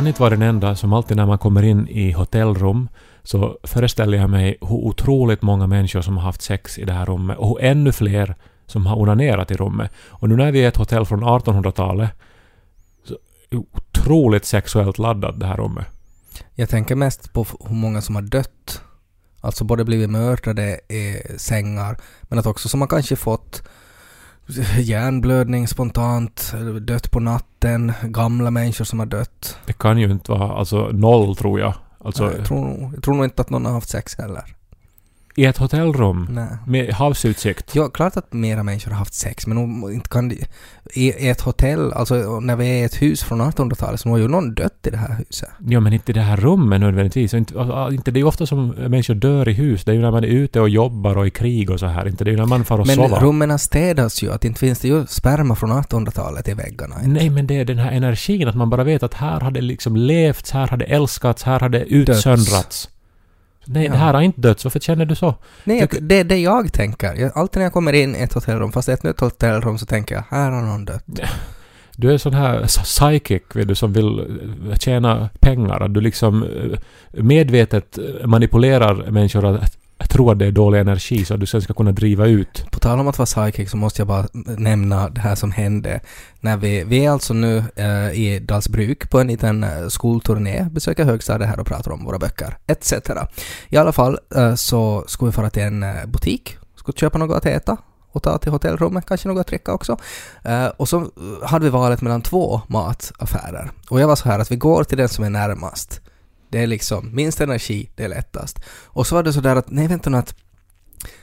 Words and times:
Jag 0.00 0.04
kan 0.04 0.08
inte 0.08 0.20
vara 0.22 0.30
den 0.30 0.42
enda 0.42 0.76
som 0.76 0.92
alltid 0.92 1.16
när 1.16 1.26
man 1.26 1.38
kommer 1.38 1.62
in 1.62 1.88
i 1.88 2.12
hotellrum 2.12 2.88
så 3.22 3.58
föreställer 3.62 4.18
jag 4.18 4.30
mig 4.30 4.58
hur 4.60 4.76
otroligt 4.76 5.42
många 5.42 5.66
människor 5.66 6.00
som 6.00 6.16
har 6.16 6.24
haft 6.24 6.42
sex 6.42 6.78
i 6.78 6.84
det 6.84 6.92
här 6.92 7.06
rummet 7.06 7.38
och 7.38 7.48
hur 7.48 7.60
ännu 7.60 7.92
fler 7.92 8.34
som 8.66 8.86
har 8.86 8.96
onanerat 8.96 9.50
i 9.50 9.54
rummet. 9.54 9.90
Och 10.08 10.28
nu 10.28 10.36
när 10.36 10.52
vi 10.52 10.64
är 10.64 10.68
ett 10.68 10.76
hotell 10.76 11.06
från 11.06 11.24
1800-talet 11.24 12.10
så 13.04 13.14
är 13.14 13.18
det 13.48 13.56
otroligt 13.56 14.44
sexuellt 14.44 14.98
laddat 14.98 15.40
det 15.40 15.46
här 15.46 15.56
rummet. 15.56 15.86
Jag 16.54 16.68
tänker 16.68 16.94
mest 16.94 17.32
på 17.32 17.46
hur 17.68 17.76
många 17.76 18.00
som 18.00 18.14
har 18.14 18.22
dött. 18.22 18.82
Alltså 19.40 19.64
både 19.64 19.84
blivit 19.84 20.10
mördade 20.10 20.80
i 20.88 21.22
sängar, 21.36 21.96
men 22.22 22.38
att 22.38 22.46
också 22.46 22.68
som 22.68 22.80
har 22.80 22.88
kanske 22.88 23.16
fått 23.16 23.62
hjärnblödning 24.78 25.68
spontant, 25.68 26.52
dött 26.80 27.10
på 27.10 27.20
natten, 27.20 27.92
gamla 28.02 28.50
människor 28.50 28.84
som 28.84 28.98
har 28.98 29.06
dött. 29.06 29.58
Det 29.66 29.72
kan 29.72 29.98
ju 29.98 30.10
inte 30.10 30.32
vara, 30.32 30.52
alltså 30.52 30.88
noll 30.92 31.36
tror 31.36 31.60
jag. 31.60 31.74
Alltså, 32.04 32.36
jag, 32.36 32.44
tror, 32.46 32.90
jag 32.94 33.02
tror 33.02 33.14
nog 33.14 33.24
inte 33.24 33.42
att 33.42 33.50
någon 33.50 33.66
har 33.66 33.72
haft 33.72 33.88
sex 33.88 34.18
heller. 34.18 34.44
I 35.40 35.44
ett 35.44 35.58
hotellrum 35.58 36.28
Nej. 36.30 36.46
med 36.66 36.94
havsutsikt. 36.94 37.74
Ja, 37.74 37.88
klart 37.88 38.16
att 38.16 38.32
mera 38.32 38.62
människor 38.62 38.90
har 38.90 38.98
haft 38.98 39.14
sex, 39.14 39.46
men 39.46 39.58
inte 39.92 40.08
kan 40.08 40.28
det... 40.28 40.36
I 40.94 41.28
ett 41.28 41.40
hotell, 41.40 41.92
alltså 41.92 42.40
när 42.40 42.56
vi 42.56 42.66
är 42.66 42.74
i 42.74 42.82
ett 42.82 43.02
hus 43.02 43.22
från 43.22 43.42
1800-talet, 43.42 44.00
så 44.00 44.08
har 44.08 44.18
ju 44.18 44.28
någon 44.28 44.54
dött 44.54 44.86
i 44.86 44.90
det 44.90 44.96
här 44.96 45.14
huset. 45.14 45.48
Ja, 45.66 45.80
men 45.80 45.92
inte 45.92 46.12
i 46.12 46.14
det 46.14 46.20
här 46.20 46.36
rummet 46.36 46.80
nödvändigtvis. 46.80 47.34
Inte, 47.34 47.60
alltså, 47.60 47.94
inte, 47.94 48.10
det 48.10 48.18
är 48.18 48.20
ju 48.20 48.26
ofta 48.26 48.46
som 48.46 48.68
människor 48.68 49.14
dör 49.14 49.48
i 49.48 49.52
hus. 49.52 49.84
Det 49.84 49.90
är 49.90 49.94
ju 49.94 50.00
när 50.00 50.10
man 50.10 50.24
är 50.24 50.28
ute 50.28 50.60
och 50.60 50.68
jobbar 50.68 51.18
och 51.18 51.26
i 51.26 51.30
krig 51.30 51.70
och 51.70 51.80
så 51.80 51.86
här. 51.86 52.08
Inte 52.08 52.24
det 52.24 52.30
är 52.30 52.32
ju 52.32 52.38
när 52.38 52.46
man 52.46 52.64
far 52.64 52.78
och 52.78 52.86
Men 52.86 52.96
sover. 52.96 53.20
rummen 53.20 53.58
städas 53.58 54.22
ju, 54.22 54.32
att 54.32 54.44
inte 54.44 54.60
finns 54.60 54.78
det 54.78 54.88
ju 54.88 55.06
sperma 55.06 55.54
från 55.56 55.72
1800-talet 55.72 56.48
i 56.48 56.54
väggarna. 56.54 56.96
Nej, 57.04 57.30
men 57.30 57.46
det 57.46 57.56
är 57.56 57.64
den 57.64 57.78
här 57.78 57.92
energin 57.92 58.48
att 58.48 58.56
man 58.56 58.70
bara 58.70 58.84
vet 58.84 59.02
att 59.02 59.14
här 59.14 59.40
har 59.40 59.50
det 59.50 59.60
liksom 59.60 59.96
levts, 59.96 60.50
här 60.50 60.68
har 60.68 60.76
det 60.76 60.84
älskats, 60.84 61.42
här 61.42 61.60
har 61.60 61.68
det 61.68 61.84
utsöndrats. 61.84 62.88
Nej, 63.64 63.84
Ja. 63.84 63.92
det 63.92 63.98
här 63.98 64.14
har 64.14 64.20
inte 64.20 64.40
dött. 64.40 64.64
Varför 64.64 64.80
känner 64.80 65.04
du 65.04 65.14
så? 65.14 65.34
Nej, 65.64 65.88
det 66.00 66.14
är 66.20 66.24
det 66.24 66.38
jag 66.38 66.72
tänker. 66.72 67.14
Jag, 67.14 67.32
alltid 67.34 67.56
när 67.58 67.64
jag 67.64 67.72
kommer 67.72 67.92
in 67.92 68.16
i 68.16 68.18
ett 68.18 68.32
hotellrum, 68.32 68.72
fast 68.72 68.88
ett 68.88 69.02
nytt 69.02 69.20
hotellrum, 69.20 69.78
så 69.78 69.86
tänker 69.86 70.14
jag 70.14 70.24
här 70.30 70.50
har 70.50 70.62
någon 70.62 70.84
dött. 70.84 71.04
Du 71.96 72.08
är 72.08 72.12
en 72.12 72.18
sån 72.18 72.34
här 72.34 72.64
psychic, 72.66 73.42
vet 73.54 73.68
du, 73.68 73.74
som 73.74 73.92
vill 73.92 74.18
eh, 74.70 74.76
tjäna 74.76 75.28
pengar. 75.40 75.80
Att 75.80 75.94
du 75.94 76.00
liksom 76.00 76.42
eh, 76.42 76.78
medvetet 77.22 77.98
manipulerar 78.24 79.10
människor 79.10 79.46
att 79.46 79.76
jag 80.00 80.10
tror 80.10 80.32
att 80.32 80.38
det 80.38 80.46
är 80.46 80.52
dålig 80.52 80.80
energi 80.80 81.24
så 81.24 81.34
att 81.34 81.40
du 81.40 81.46
sen 81.46 81.62
ska 81.62 81.74
kunna 81.74 81.92
driva 81.92 82.26
ut. 82.26 82.66
På 82.70 82.78
tal 82.78 83.00
om 83.00 83.08
att 83.08 83.18
vara 83.18 83.26
psychic 83.26 83.70
så 83.70 83.76
måste 83.76 84.00
jag 84.00 84.08
bara 84.08 84.26
nämna 84.58 85.08
det 85.08 85.20
här 85.20 85.34
som 85.34 85.52
hände 85.52 86.00
när 86.40 86.56
vi, 86.56 86.84
vi 86.84 87.04
är 87.04 87.10
alltså 87.10 87.34
nu 87.34 87.64
eh, 87.76 88.10
i 88.12 88.38
Dalsbruk 88.42 89.10
på 89.10 89.20
en 89.20 89.26
liten 89.26 89.64
eh, 89.64 89.88
skolturné, 89.88 90.66
besöker 90.70 91.04
högstadiet 91.04 91.50
här 91.50 91.60
och 91.60 91.66
pratar 91.66 91.90
om 91.90 92.04
våra 92.04 92.18
böcker, 92.18 92.56
etc. 92.66 92.92
I 93.68 93.76
alla 93.76 93.92
fall 93.92 94.18
eh, 94.36 94.54
så 94.54 95.04
ska 95.06 95.26
vi 95.26 95.32
fara 95.32 95.50
till 95.50 95.62
en 95.62 95.82
eh, 95.82 96.06
butik, 96.06 96.56
ska 96.76 96.92
köpa 96.92 97.18
något 97.18 97.36
att 97.36 97.46
äta 97.46 97.76
och 98.12 98.22
ta 98.22 98.38
till 98.38 98.52
hotellrummet, 98.52 99.06
kanske 99.06 99.28
något 99.28 99.40
att 99.40 99.46
dricka 99.46 99.72
också. 99.72 99.96
Eh, 100.44 100.66
och 100.66 100.88
så 100.88 101.00
eh, 101.00 101.06
hade 101.48 101.64
vi 101.64 101.70
valet 101.70 102.02
mellan 102.02 102.22
två 102.22 102.60
mataffärer. 102.66 103.70
Och 103.90 104.00
jag 104.00 104.08
var 104.08 104.16
så 104.16 104.28
här 104.28 104.38
att 104.38 104.50
vi 104.50 104.56
går 104.56 104.84
till 104.84 104.98
den 104.98 105.08
som 105.08 105.24
är 105.24 105.30
närmast. 105.30 106.00
Det 106.50 106.58
är 106.58 106.66
liksom 106.66 107.14
minst 107.14 107.40
energi, 107.40 107.90
det 107.96 108.04
är 108.04 108.08
lättast. 108.08 108.60
Och 108.84 109.06
så 109.06 109.14
var 109.14 109.22
det 109.22 109.32
så 109.32 109.40
där 109.40 109.56
att, 109.56 109.70
nej 109.70 109.88
vänta 109.88 110.10
nu 110.10 110.16
att 110.16 110.34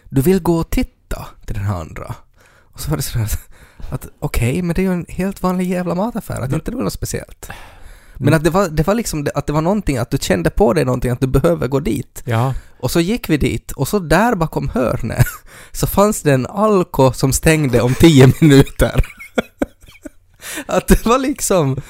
du 0.10 0.22
vill 0.22 0.40
gå 0.42 0.58
och 0.58 0.70
titta 0.70 1.28
till 1.46 1.56
den 1.56 1.66
här 1.66 1.80
andra. 1.80 2.16
Och 2.60 2.80
så 2.80 2.90
var 2.90 2.98
det 2.98 3.04
sådär 3.04 3.26
att, 3.26 3.50
att 3.94 4.08
okej, 4.20 4.62
men 4.62 4.76
det 4.76 4.82
är 4.82 4.84
ju 4.84 4.94
en 4.94 5.06
helt 5.10 5.44
vanlig 5.44 5.70
jävla 5.70 5.96
mataffär, 5.96 6.42
att 6.42 6.54
inte 6.54 6.72
det 6.72 6.78
var 6.78 6.84
något 6.84 6.94
speciellt. 6.94 7.50
Men 8.20 8.34
att 8.34 8.44
det 8.44 8.50
var, 8.50 8.70
det 8.70 8.88
var 8.88 8.94
liksom, 8.94 9.28
att 9.36 9.48
det 9.48 9.54
var 9.54 9.62
någonting, 9.62 9.98
att 9.98 10.12
du 10.12 10.18
kände 10.18 10.50
på 10.50 10.74
dig 10.74 10.86
någonting, 10.86 11.12
att 11.12 11.22
du 11.22 11.28
behöver 11.28 11.68
gå 11.68 11.80
dit. 11.80 12.24
Ja. 12.26 12.54
Och 12.80 12.92
så 12.92 13.00
gick 13.00 13.30
vi 13.30 13.38
dit, 13.38 13.72
och 13.72 13.88
så 13.88 14.00
där 14.00 14.36
bakom 14.36 14.70
hörnet 14.70 15.28
så 15.72 15.88
fanns 15.88 16.22
det 16.22 16.34
en 16.34 16.48
alko 16.48 17.12
som 17.14 17.34
stängde 17.34 17.82
om 17.82 17.94
tio 17.94 18.34
minuter. 18.42 19.06
att 20.66 20.88
det 20.88 21.06
var 21.06 21.20
liksom... 21.20 21.82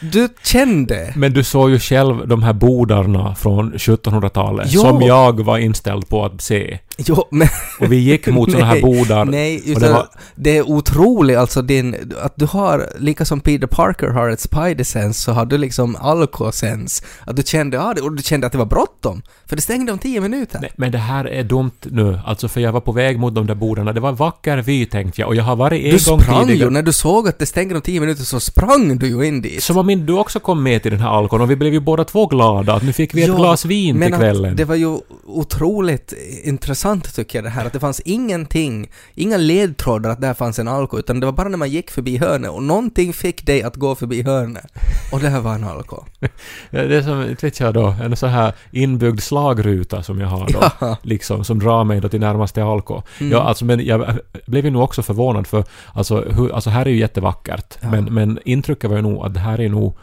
Du 0.00 0.28
kände. 0.44 1.12
Men 1.16 1.32
du 1.32 1.44
såg 1.44 1.70
ju 1.70 1.78
själv 1.78 2.28
de 2.28 2.42
här 2.42 2.52
bodarna 2.52 3.34
från 3.34 3.72
1700-talet 3.74 4.66
Jo. 4.70 4.80
som 4.80 5.02
jag 5.02 5.44
var 5.44 5.58
inställd 5.58 6.08
på 6.08 6.24
att 6.24 6.40
se. 6.42 6.78
Jo, 7.06 7.24
men... 7.30 7.48
Och 7.80 7.92
vi 7.92 7.96
gick 7.96 8.26
mot 8.26 8.50
sådana 8.50 8.66
här 8.66 8.80
bodar. 8.82 9.24
Nej, 9.24 9.62
utan 9.66 9.82
det 9.82 9.88
var, 9.92 10.08
det 10.34 10.56
är 10.56 10.70
otroligt 10.70 11.36
alltså 11.36 11.62
din, 11.62 12.12
att 12.22 12.32
du 12.36 12.46
har, 12.46 12.86
lika 12.98 13.24
som 13.24 13.40
Peter 13.40 13.66
Parker 13.66 14.06
har 14.06 14.28
ett 14.28 14.38
spider-sense 14.50 15.12
så 15.12 15.32
har 15.32 15.46
du 15.46 15.58
liksom 15.58 15.96
alko-sense. 15.96 17.04
Att 17.24 17.36
du 17.36 17.42
kände, 17.42 17.76
ja, 17.76 17.94
och 18.02 18.12
du 18.16 18.22
kände 18.22 18.46
att 18.46 18.52
det 18.52 18.58
var 18.58 18.66
bråttom. 18.66 19.22
För 19.46 19.56
det 19.56 19.62
stängde 19.62 19.92
om 19.92 19.98
tio 19.98 20.20
minuter. 20.20 20.58
nej, 20.60 20.70
men 20.76 20.92
det 20.92 20.98
här 20.98 21.24
är 21.24 21.42
dumt 21.44 21.70
nu. 21.82 22.18
Alltså 22.26 22.48
för 22.48 22.60
jag 22.60 22.72
var 22.72 22.80
på 22.80 22.92
väg 22.92 23.18
mot 23.18 23.34
de 23.34 23.46
där 23.46 23.54
bodarna. 23.54 23.92
Det 23.92 24.00
var 24.00 24.12
vacker 24.12 24.58
vy 24.58 24.86
tänkte 24.86 25.20
jag. 25.20 25.28
Och 25.28 25.36
jag 25.36 25.44
har 25.44 25.56
varit 25.56 25.84
en 25.84 25.90
Du 25.98 26.10
gång 26.10 26.20
sprang 26.20 26.40
ju, 26.40 26.46
tidigare. 26.46 26.70
när 26.70 26.82
du 26.82 26.92
såg 26.92 27.28
att 27.28 27.38
det 27.38 27.46
stängde 27.46 27.74
om 27.74 27.80
tio 27.80 28.00
minuter 28.00 28.22
så 28.24 28.40
sprang 28.40 28.98
du 28.98 29.06
ju 29.08 29.22
in 29.26 29.42
dit. 29.42 29.62
Som 29.62 29.76
om 29.78 30.06
du 30.06 30.12
också 30.12 30.40
kom 30.40 30.62
med 30.62 30.82
till 30.82 30.90
den 30.90 31.00
här 31.00 31.08
alkon 31.08 31.40
och 31.40 31.50
vi 31.50 31.56
blev 31.56 31.72
ju 31.72 31.80
båda 31.80 32.04
två 32.04 32.26
glada 32.26 32.74
att 32.74 32.82
nu 32.82 32.92
fick 32.92 33.14
vi 33.14 33.22
ett 33.22 33.36
glas 33.36 33.64
vin 33.64 33.96
men 33.96 34.08
till 34.08 34.18
kvällen. 34.18 34.50
Att 34.50 34.56
det 34.56 34.64
var 34.64 34.74
ju 34.74 34.98
otroligt 35.26 36.12
intressant 36.44 36.87
tycker 36.96 37.38
jag 37.38 37.44
det 37.44 37.50
här 37.50 37.66
att 37.66 37.72
det 37.72 37.80
fanns 37.80 38.00
ingenting, 38.00 38.90
inga 39.14 39.36
ledtrådar 39.36 40.10
att 40.10 40.20
där 40.20 40.34
fanns 40.34 40.58
en 40.58 40.68
alko 40.68 40.98
utan 40.98 41.20
det 41.20 41.26
var 41.26 41.32
bara 41.32 41.48
när 41.48 41.58
man 41.58 41.70
gick 41.70 41.90
förbi 41.90 42.16
hörnet 42.16 42.50
och 42.50 42.62
någonting 42.62 43.12
fick 43.12 43.46
dig 43.46 43.62
att 43.62 43.76
gå 43.76 43.94
förbi 43.94 44.22
hörnet. 44.22 44.72
Och 45.12 45.20
det 45.20 45.28
här 45.28 45.40
var 45.40 45.54
en 45.54 45.64
alko. 45.64 46.04
Ja, 46.70 46.82
Det 46.82 46.96
är 46.96 47.02
som, 47.02 47.22
inte 47.22 47.46
vet 47.46 47.60
jag 47.60 47.74
då, 47.74 47.94
en 48.02 48.16
så 48.16 48.26
här 48.26 48.52
inbyggd 48.70 49.20
slagruta 49.20 50.02
som 50.02 50.20
jag 50.20 50.28
har 50.28 50.48
då. 50.48 50.60
Ja. 50.80 50.96
Liksom, 51.02 51.44
som 51.44 51.58
drar 51.58 51.84
mig 51.84 52.00
då 52.00 52.08
till 52.08 52.20
närmaste 52.20 52.64
alko. 52.64 53.02
Mm. 53.20 53.32
Ja, 53.32 53.42
alltså, 53.42 53.64
men 53.64 53.84
jag 53.84 54.18
blev 54.46 54.64
ju 54.64 54.70
nog 54.70 54.82
också 54.82 55.02
förvånad 55.02 55.46
för 55.46 55.64
alltså, 55.92 56.20
hur, 56.20 56.54
alltså 56.54 56.70
här 56.70 56.86
är 56.86 56.90
ju 56.90 56.98
jättevackert. 56.98 57.78
Ja. 57.80 57.90
Men, 57.90 58.04
men 58.04 58.38
intrycket 58.44 58.90
var 58.90 58.96
ju 58.96 59.02
nog 59.02 59.26
att 59.26 59.34
det 59.34 59.40
här 59.40 59.60
är 59.60 59.68
nog 59.68 59.98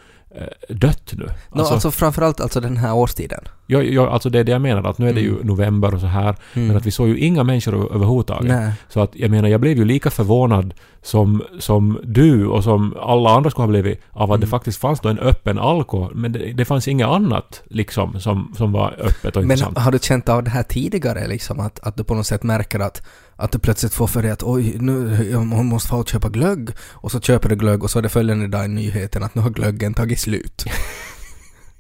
dött 0.70 1.14
nu. 1.18 1.30
Nå, 1.54 1.64
alltså, 1.64 1.92
framförallt 1.92 2.42
alltså 2.42 2.60
den 2.60 2.78
här 2.78 2.94
årstiden. 2.94 3.40
jag, 3.68 3.86
jag, 3.86 4.08
alltså 4.08 4.30
det 4.30 4.40
är 4.40 4.44
det 4.44 4.52
jag 4.52 4.62
menar, 4.62 4.84
att 4.90 4.98
nu 4.98 5.10
är 5.10 5.14
det 5.14 5.22
ju 5.22 5.34
Mm. 5.36 5.48
november 5.48 5.94
och 5.94 6.00
så 6.00 6.06
här, 6.08 6.36
Mm. 6.54 6.68
men 6.68 6.78
att 6.78 6.86
vi 6.86 6.92
såg 6.92 7.08
ju 7.08 7.18
inga 7.18 7.44
människor 7.44 7.94
överhuvudtaget. 7.96 8.48
Nej. 8.52 8.74
Så 8.90 9.00
att 9.02 9.16
jag 9.16 9.32
menar, 9.32 9.50
jag 9.50 9.62
blev 9.62 9.78
ju 9.78 9.86
lika 9.86 10.10
förvånad 10.12 10.74
som, 11.04 11.44
som 11.60 12.00
du 12.04 12.48
och 12.48 12.64
som 12.64 12.96
alla 13.02 13.30
andra 13.30 13.50
skulle 13.50 13.64
ha 13.64 13.68
blivit 13.68 14.02
av 14.12 14.32
att 14.32 14.40
det 14.42 14.46
Mm. 14.46 14.50
faktiskt 14.52 14.80
fanns 14.82 15.00
då 15.00 15.10
en 15.10 15.20
öppen 15.20 15.60
alko, 15.60 16.10
men 16.14 16.32
det, 16.32 16.54
det 16.54 16.66
fanns 16.66 16.88
inget 16.88 17.08
annat 17.08 17.62
liksom 17.66 18.20
som, 18.20 18.54
som 18.58 18.72
var 18.72 18.96
öppet 19.00 19.36
och 19.36 19.42
Men 19.44 19.52
intressant. 19.52 19.78
har 19.78 19.92
du 19.92 20.00
känt 20.00 20.30
av 20.30 20.44
det 20.44 20.50
här 20.50 20.64
tidigare 20.64 21.28
liksom 21.28 21.60
att, 21.60 21.80
att 21.80 21.98
du 21.98 22.04
på 22.04 22.14
något 22.16 22.28
sätt 22.28 22.44
märker 22.44 22.80
att, 22.80 23.02
att 23.36 23.52
du 23.52 23.60
plötsligt 23.60 23.94
får 23.94 24.08
för 24.08 24.22
dig 24.22 24.32
att 24.32 24.44
oj, 24.44 24.78
nu 24.80 25.28
jag 25.32 25.46
må- 25.46 25.64
måste 25.64 25.90
få 25.90 26.04
köpa 26.04 26.30
glögg 26.30 26.70
och 26.80 27.12
så 27.12 27.20
köper 27.22 27.50
du 27.50 27.56
glögg 27.56 27.84
och 27.84 27.92
så 27.92 28.00
är 28.00 28.04
det 28.04 28.10
följande 28.10 28.48
dag 28.48 28.66
i 28.66 28.68
nyheten 28.68 29.24
att 29.24 29.36
nu 29.36 29.42
har 29.42 29.50
glöggen 29.50 29.94
tagit 29.94 30.20
slut. 30.20 30.66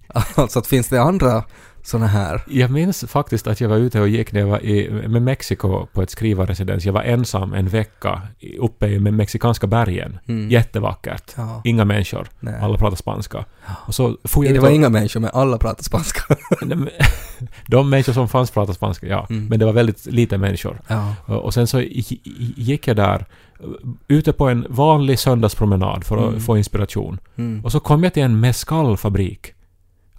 alltså 0.35 0.59
att 0.59 0.67
finns 0.67 0.87
det 0.87 1.01
andra 1.01 1.43
såna 1.85 2.07
här? 2.07 2.41
Jag 2.49 2.71
minns 2.71 3.05
faktiskt 3.07 3.47
att 3.47 3.61
jag 3.61 3.69
var 3.69 3.77
ute 3.77 4.01
och 4.01 4.07
gick 4.09 4.31
när 4.31 4.39
jag 4.39 4.47
var 4.47 4.65
i, 4.65 4.89
med 5.07 5.21
Mexiko 5.21 5.85
på 5.93 6.01
ett 6.01 6.09
skrivarresidens. 6.09 6.85
Jag 6.85 6.93
var 6.93 7.03
ensam 7.03 7.53
en 7.53 7.67
vecka 7.67 8.21
uppe 8.59 8.87
i 8.87 8.99
mexikanska 8.99 9.67
bergen. 9.67 10.17
Mm. 10.27 10.49
Jättevackert. 10.51 11.31
Ja. 11.37 11.61
Inga 11.63 11.85
människor. 11.85 12.27
Nej. 12.39 12.55
Alla 12.61 12.77
pratar 12.77 12.97
spanska. 12.97 13.45
Och 13.67 13.95
så 13.95 14.17
får 14.23 14.45
jag 14.45 14.53
Det 14.53 14.59
var 14.59 14.69
och- 14.69 14.75
inga 14.75 14.89
människor 14.89 15.19
men 15.19 15.29
alla 15.33 15.57
pratar 15.57 15.83
spanska. 15.83 16.35
De 17.67 17.89
människor 17.89 18.13
som 18.13 18.27
fanns 18.29 18.51
pratade 18.51 18.75
spanska, 18.75 19.07
ja. 19.07 19.27
Mm. 19.29 19.47
Men 19.47 19.59
det 19.59 19.65
var 19.65 19.73
väldigt 19.73 20.05
lite 20.05 20.37
människor. 20.37 20.81
ja. 20.87 21.15
Och 21.27 21.53
sen 21.53 21.67
så 21.67 21.79
gi- 21.81 22.19
gick 22.57 22.87
jag 22.87 22.95
där 22.95 23.25
uh, 23.63 23.69
ute 24.07 24.33
på 24.33 24.49
en 24.49 24.65
vanlig 24.69 25.19
söndagspromenad 25.19 26.03
för 26.03 26.17
att 26.17 26.27
Mm. 26.29 26.41
få 26.41 26.57
inspiration. 26.57 27.19
Mm. 27.37 27.65
Och 27.65 27.71
så 27.71 27.79
kom 27.79 28.03
jag 28.03 28.13
till 28.13 28.23
en 28.23 28.39
mescalfabrik. 28.39 29.51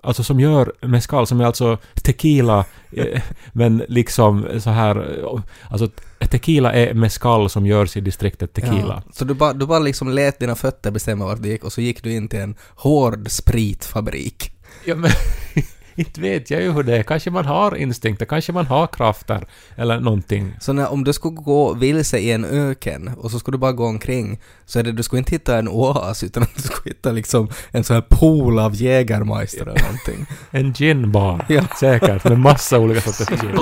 Alltså 0.06 0.22
som 0.24 0.40
gör 0.40 0.72
mescal, 0.80 1.26
som 1.26 1.40
är 1.40 1.44
alltså 1.44 1.78
tequila, 2.02 2.64
eh, 2.92 3.22
men 3.52 3.82
liksom 3.88 4.46
så 4.60 4.70
här... 4.70 4.96
eh, 5.34 5.40
Alltså 5.70 5.88
tequila 6.30 6.72
är 6.72 6.94
mescal 6.94 7.50
som 7.50 7.66
görs 7.66 7.96
i 7.96 8.00
distriktet 8.00 8.52
tequila. 8.54 9.02
Ja. 9.06 9.12
Så 9.12 9.24
du 9.24 9.34
bara, 9.34 9.52
du 9.52 9.66
bara 9.66 9.78
liksom 9.78 10.08
lät 10.08 10.38
dina 10.40 10.54
fötter 10.54 10.90
bestämma 10.90 11.24
vart 11.26 11.42
du 11.42 11.48
gick 11.48 11.64
och 11.64 11.72
så 11.72 11.80
gick 11.80 12.02
du 12.02 12.12
in 12.12 12.28
till 12.28 12.40
en 12.40 12.56
hård 12.76 13.30
spritfabrik. 13.30 14.52
Ja, 14.84 14.94
men 14.94 15.10
inte 16.00 16.20
vet 16.20 16.50
jag 16.50 16.62
ju 16.62 16.72
hur 16.72 16.82
det 16.82 16.96
är. 16.98 17.02
Kanske 17.02 17.30
man 17.30 17.44
har 17.44 17.76
instinkter, 17.76 18.26
kanske 18.26 18.52
man 18.52 18.66
har 18.66 18.86
krafter 18.86 19.46
eller 19.76 20.00
någonting. 20.00 20.52
Så 20.60 20.72
när, 20.72 20.92
om 20.92 21.04
du 21.04 21.12
skulle 21.12 21.34
gå 21.36 21.74
vilse 21.74 22.18
i 22.18 22.32
en 22.32 22.44
öken 22.44 23.10
och 23.18 23.30
så 23.30 23.38
skulle 23.38 23.54
du 23.56 23.60
bara 23.60 23.72
gå 23.72 23.86
omkring 23.86 24.38
så 24.66 24.78
är 24.78 24.82
det, 24.82 24.92
du 24.92 25.02
skulle 25.02 25.18
inte 25.18 25.30
hitta 25.32 25.58
en 25.58 25.68
oas 25.68 26.22
utan 26.24 26.46
du 26.56 26.62
skulle 26.62 26.90
hitta 26.94 27.12
liksom 27.12 27.48
en 27.70 27.84
sån 27.84 27.94
här 27.94 28.04
pool 28.08 28.58
av 28.58 28.74
Jägermeister 28.74 29.62
eller 29.62 29.82
någonting. 29.82 30.26
En 30.50 30.72
ginbar, 30.72 31.44
Ja. 31.48 31.62
säkert, 31.80 32.24
med 32.24 32.38
massa 32.38 32.78
olika 32.78 33.00
sorters 33.12 33.40
gin 33.42 33.56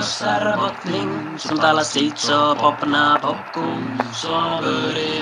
bussar 0.00 0.56
Pormo, 0.56 1.38
som 1.38 1.58
talar 1.58 1.82
sitt 1.82 2.18
så 2.18 2.54
popna 2.54 3.18
popcorn 3.22 4.02
så 4.14 4.60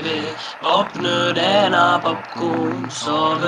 vi 0.02 0.22
Pop 0.62 1.02
nu 1.02 1.32
denna 1.32 1.98
popcorn 1.98 2.90
så 2.90 3.38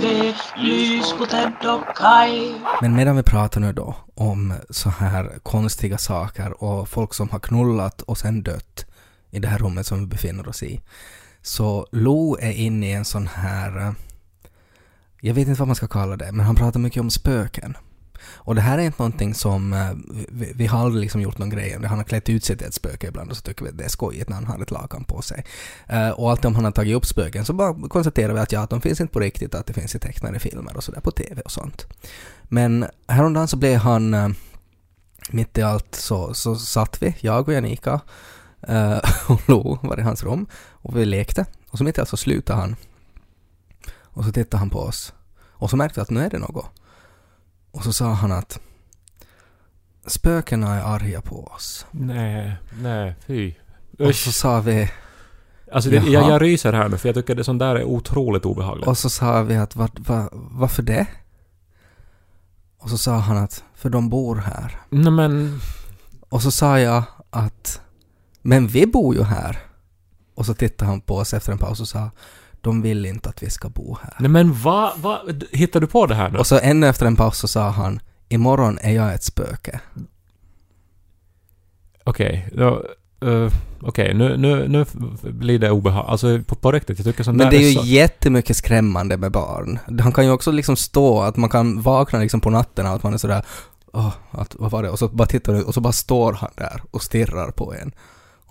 vi 0.00 0.34
Lys 0.56 1.12
på 1.18 1.26
Ted 1.26 1.70
och 1.70 1.96
Kai 1.96 2.54
Men 2.82 2.96
medan 2.96 3.16
vi 3.16 3.22
pratar 3.22 3.60
nu 3.60 3.72
då 3.72 3.94
om 4.14 4.54
så 4.70 4.90
här 4.90 5.38
konstiga 5.42 5.98
saker 5.98 6.64
och 6.64 6.88
folk 6.88 7.14
som 7.14 7.30
har 7.30 7.38
knullat 7.38 8.02
och 8.02 8.18
sen 8.18 8.42
dött 8.42 8.86
i 9.30 9.38
det 9.38 9.48
här 9.48 9.58
rummet 9.58 9.86
som 9.86 10.00
vi 10.00 10.06
befinner 10.06 10.48
oss 10.48 10.62
i. 10.62 10.80
Så 11.42 11.86
Lo 11.92 12.38
är 12.40 12.52
inne 12.52 12.86
i 12.86 12.92
en 12.92 13.04
sån 13.04 13.26
här, 13.26 13.94
jag 15.20 15.34
vet 15.34 15.48
inte 15.48 15.60
vad 15.60 15.68
man 15.68 15.76
ska 15.76 15.88
kalla 15.88 16.16
det, 16.16 16.32
men 16.32 16.46
han 16.46 16.56
pratar 16.56 16.80
mycket 16.80 17.00
om 17.00 17.10
spöken. 17.10 17.76
Och 18.34 18.54
det 18.54 18.60
här 18.60 18.78
är 18.78 18.82
inte 18.82 18.98
någonting 18.98 19.34
som, 19.34 19.72
eh, 19.72 19.90
vi, 20.28 20.52
vi 20.54 20.66
har 20.66 20.78
aldrig 20.78 21.02
liksom 21.02 21.20
gjort 21.20 21.38
någon 21.38 21.50
grej 21.50 21.76
om 21.76 21.82
det. 21.82 21.88
Han 21.88 21.98
har 21.98 22.04
klätt 22.04 22.28
ut 22.28 22.44
sig 22.44 22.56
till 22.56 22.66
ett 22.66 22.74
spöke 22.74 23.06
ibland 23.06 23.30
och 23.30 23.36
så 23.36 23.42
tycker 23.42 23.64
vi 23.64 23.70
att 23.70 23.78
det 23.78 23.84
är 23.84 23.88
skojigt 23.88 24.28
när 24.28 24.36
han 24.36 24.46
har 24.46 24.62
ett 24.62 24.70
lakan 24.70 25.04
på 25.04 25.22
sig. 25.22 25.44
Uh, 25.92 26.10
och 26.10 26.30
alltid 26.30 26.46
om 26.46 26.54
han 26.54 26.64
har 26.64 26.72
tagit 26.72 26.96
upp 26.96 27.06
spöken 27.06 27.44
så 27.44 27.52
bara 27.52 27.88
konstaterar 27.88 28.34
vi 28.34 28.40
att 28.40 28.52
ja, 28.52 28.60
att 28.60 28.70
de 28.70 28.80
finns 28.80 29.00
inte 29.00 29.12
på 29.12 29.20
riktigt, 29.20 29.54
att 29.54 29.66
det 29.66 29.72
finns 29.72 29.94
i 29.94 29.98
tecknade 29.98 30.38
filmer 30.38 30.76
och 30.76 30.84
sådär 30.84 31.00
på 31.00 31.10
TV 31.10 31.42
och 31.42 31.52
sånt. 31.52 31.86
Men 32.42 32.86
häromdagen 33.08 33.48
så 33.48 33.56
blev 33.56 33.78
han, 33.78 34.14
uh, 34.14 34.28
mitt 35.30 35.58
i 35.58 35.62
allt 35.62 35.94
så, 35.94 36.34
så 36.34 36.56
satt 36.56 37.02
vi, 37.02 37.16
jag 37.20 37.48
och 37.48 37.54
Janika, 37.54 38.00
uh, 38.70 38.98
och 39.30 39.48
Lo 39.48 39.78
var 39.82 39.98
i 39.98 40.02
hans 40.02 40.24
rum 40.24 40.46
och 40.70 40.96
vi 40.96 41.04
lekte. 41.04 41.46
Och 41.70 41.78
så 41.78 41.84
mitt 41.84 41.98
i 41.98 42.00
allt 42.00 42.08
så 42.08 42.16
slutade 42.16 42.60
han. 42.60 42.76
Och 44.00 44.24
så 44.24 44.32
tittade 44.32 44.58
han 44.58 44.70
på 44.70 44.78
oss. 44.78 45.12
Och 45.62 45.70
så 45.70 45.76
märkte 45.76 46.00
vi 46.00 46.02
att 46.02 46.10
nu 46.10 46.20
är 46.20 46.30
det 46.30 46.38
något. 46.38 46.66
Och 47.72 47.84
så 47.84 47.92
sa 47.92 48.12
han 48.12 48.32
att 48.32 48.60
spökena 50.06 50.74
är 50.74 50.82
arga 50.82 51.20
på 51.20 51.44
oss. 51.44 51.86
Nej, 51.90 52.56
nej, 52.80 53.14
fy. 53.26 53.54
Och 53.98 54.14
så 54.14 54.32
sa 54.32 54.60
vi... 54.60 54.90
Alltså 55.72 55.90
det, 55.90 55.96
jag, 55.96 56.30
jag 56.30 56.42
ryser 56.42 56.72
här 56.72 56.88
nu 56.88 56.98
för 56.98 57.08
jag 57.08 57.16
tycker 57.16 57.34
det 57.34 57.44
sånt 57.44 57.58
där 57.58 57.76
är 57.76 57.84
otroligt 57.84 58.44
obehagligt. 58.44 58.86
Och 58.86 58.98
så 58.98 59.10
sa 59.10 59.42
vi 59.42 59.56
att 59.56 59.76
var, 59.76 59.90
var, 59.98 60.28
varför 60.32 60.82
det? 60.82 61.06
Och 62.78 62.90
så 62.90 62.98
sa 62.98 63.16
han 63.16 63.36
att 63.36 63.64
för 63.74 63.90
de 63.90 64.08
bor 64.08 64.36
här. 64.36 64.80
Nej 64.90 65.12
men... 65.12 65.60
Och 66.28 66.42
så 66.42 66.50
sa 66.50 66.78
jag 66.78 67.02
att 67.30 67.80
men 68.42 68.66
vi 68.66 68.86
bor 68.86 69.14
ju 69.14 69.22
här. 69.22 69.58
Och 70.34 70.46
så 70.46 70.54
tittade 70.54 70.90
han 70.90 71.00
på 71.00 71.16
oss 71.16 71.34
efter 71.34 71.52
en 71.52 71.58
paus 71.58 71.80
och 71.80 71.88
sa 71.88 72.10
de 72.62 72.82
vill 72.82 73.06
inte 73.06 73.28
att 73.28 73.42
vi 73.42 73.50
ska 73.50 73.68
bo 73.68 73.96
här. 74.02 74.14
Nej 74.18 74.30
men 74.30 74.52
vad, 74.62 74.98
va, 74.98 75.20
hittar 75.50 75.80
du 75.80 75.86
på 75.86 76.06
det 76.06 76.14
här 76.14 76.30
nu? 76.30 76.38
Och 76.38 76.46
så 76.46 76.58
ännu 76.58 76.86
efter 76.86 77.06
en 77.06 77.16
paus 77.16 77.38
så 77.38 77.48
sa 77.48 77.68
han 77.68 78.00
imorgon 78.28 78.78
är 78.82 78.92
jag 78.92 79.14
ett 79.14 79.24
spöke. 79.24 79.80
Okej, 82.04 82.48
okay, 82.52 82.64
uh, 82.64 82.78
uh, 83.24 83.52
okay. 83.80 84.14
nu, 84.14 84.36
nu, 84.36 84.68
nu 84.68 84.84
blir 85.22 85.58
det 85.58 85.70
obehagligt. 85.70 86.10
Alltså 86.10 86.42
på, 86.46 86.54
på 86.54 86.72
riktigt, 86.72 86.98
jag 86.98 87.06
tycker 87.06 87.24
sånt 87.24 87.38
Men 87.38 87.50
det 87.50 87.56
är 87.56 87.70
ju 87.70 87.74
så... 87.74 87.84
jättemycket 87.84 88.56
skrämmande 88.56 89.16
med 89.16 89.32
barn. 89.32 89.78
Han 90.00 90.12
kan 90.12 90.24
ju 90.24 90.30
också 90.30 90.50
liksom 90.50 90.76
stå, 90.76 91.20
att 91.20 91.36
man 91.36 91.50
kan 91.50 91.82
vakna 91.82 92.18
liksom 92.18 92.40
på 92.40 92.50
natten 92.50 92.86
och 92.86 92.92
att 92.92 93.02
man 93.02 93.14
är 93.14 93.18
sådär 93.18 93.44
Åh, 93.92 94.12
att, 94.30 94.54
vad 94.58 94.70
var 94.70 94.82
det? 94.82 94.90
Och 94.90 94.98
så 94.98 95.08
bara 95.08 95.28
tittar 95.28 95.52
du 95.52 95.62
och 95.62 95.74
så 95.74 95.80
bara 95.80 95.92
står 95.92 96.32
han 96.32 96.50
där 96.56 96.82
och 96.90 97.02
stirrar 97.02 97.50
på 97.50 97.74
en. 97.74 97.92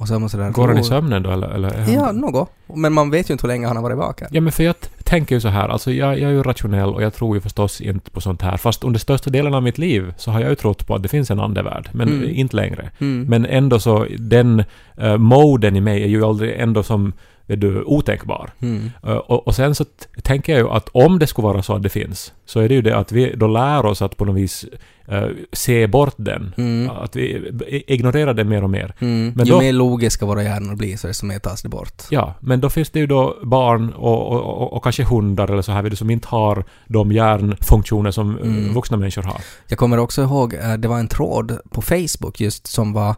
Och 0.01 0.07
så 0.07 0.15
är 0.15 0.19
man 0.19 0.29
sådär... 0.29 0.49
Går 0.49 0.67
han 0.67 0.77
i 0.77 0.83
sömnen 0.83 1.23
då 1.23 1.31
eller? 1.31 1.49
eller 1.49 1.93
ja, 1.93 2.11
något. 2.11 2.49
Men 2.75 2.93
man 2.93 3.09
vet 3.09 3.29
ju 3.29 3.31
inte 3.31 3.41
hur 3.43 3.47
länge 3.47 3.67
han 3.67 3.75
har 3.75 3.83
varit 3.83 3.97
vaken. 3.97 4.27
Ja, 4.31 4.41
men 4.41 4.51
för 4.51 4.63
jag 4.63 4.75
tänker 5.03 5.35
ju 5.35 5.41
så 5.41 5.47
här, 5.47 5.69
alltså 5.69 5.91
jag, 5.91 6.19
jag 6.19 6.29
är 6.29 6.33
ju 6.33 6.43
rationell 6.43 6.89
och 6.89 7.03
jag 7.03 7.13
tror 7.13 7.35
ju 7.35 7.41
förstås 7.41 7.81
inte 7.81 8.11
på 8.11 8.21
sånt 8.21 8.41
här. 8.41 8.57
Fast 8.57 8.83
under 8.83 8.99
största 8.99 9.29
delen 9.29 9.53
av 9.53 9.63
mitt 9.63 9.77
liv 9.77 10.13
så 10.17 10.31
har 10.31 10.39
jag 10.39 10.49
ju 10.49 10.55
trott 10.55 10.87
på 10.87 10.95
att 10.95 11.03
det 11.03 11.09
finns 11.09 11.31
en 11.31 11.39
andevärld, 11.39 11.89
men 11.91 12.09
mm. 12.09 12.29
inte 12.29 12.55
längre. 12.55 12.89
Mm. 12.99 13.25
Men 13.29 13.45
ändå 13.45 13.79
så, 13.79 14.05
den 14.19 14.63
uh, 15.01 15.17
moden 15.17 15.75
i 15.75 15.81
mig 15.81 16.03
är 16.03 16.07
ju 16.07 16.25
aldrig 16.25 16.59
ändå 16.59 16.83
som 16.83 17.13
du 17.55 17.83
otänkbar. 17.83 18.49
Mm. 18.59 18.91
Uh, 19.07 19.11
och, 19.11 19.47
och, 19.47 19.55
sen 19.55 19.75
så 19.75 19.85
tänker 20.23 20.53
jag 20.53 20.59
ju 20.59 20.69
att 20.69 20.89
om 20.91 21.19
det 21.19 21.27
skulle 21.27 21.47
vara 21.47 21.63
så 21.63 21.75
att 21.75 21.83
det 21.83 21.89
finns, 21.89 22.33
så 22.45 22.59
är 22.59 22.69
det 22.69 22.75
ju 22.75 22.81
det 22.81 22.97
att 22.97 23.11
vi 23.11 23.35
då 23.35 23.47
lär 23.47 23.85
oss 23.85 24.01
att 24.01 24.17
på 24.17 24.25
något 24.25 24.35
vis 24.35 24.65
uh, 25.11 25.27
se 25.53 25.87
bort 25.87 26.13
den. 26.17 26.53
Mm. 26.57 26.89
Att 26.89 27.15
vi 27.15 27.51
ignorerar 27.87 28.33
den 28.33 28.49
mer 28.49 28.63
och 28.63 28.69
mer. 28.69 28.95
Mm. 28.99 29.33
Men 29.35 29.45
ju 29.45 29.51
då, 29.51 29.59
mer 29.59 29.73
logiska 29.73 30.25
våra 30.25 30.43
hjärnor 30.43 30.75
blir 30.75 30.97
så 30.97 31.07
desto 31.07 31.25
mer 31.25 31.39
tas 31.39 31.61
det 31.61 31.69
bort. 31.69 32.03
Ja, 32.09 32.33
men 32.39 32.61
då 32.61 32.69
finns 32.69 32.89
det 32.89 32.99
ju 32.99 33.07
då 33.07 33.37
barn 33.43 33.93
och, 33.93 34.31
och, 34.31 34.61
och, 34.61 34.73
och 34.73 34.83
kanske 34.83 35.03
hundar 35.03 35.51
eller 35.51 35.61
så 35.61 35.71
här 35.71 35.95
som 35.95 36.09
inte 36.09 36.27
har 36.27 36.63
de 36.87 37.11
hjärnfunktioner 37.11 38.11
som 38.11 38.37
mm. 38.37 38.73
vuxna 38.73 38.97
människor 38.97 39.21
har. 39.21 39.41
Jag 39.67 39.77
kommer 39.77 39.97
också 39.97 40.21
ihåg, 40.21 40.55
det 40.77 40.87
var 40.87 40.99
en 40.99 41.07
tråd 41.07 41.59
på 41.69 41.81
Facebook 41.81 42.41
just 42.41 42.67
som 42.67 42.93
var 42.93 43.15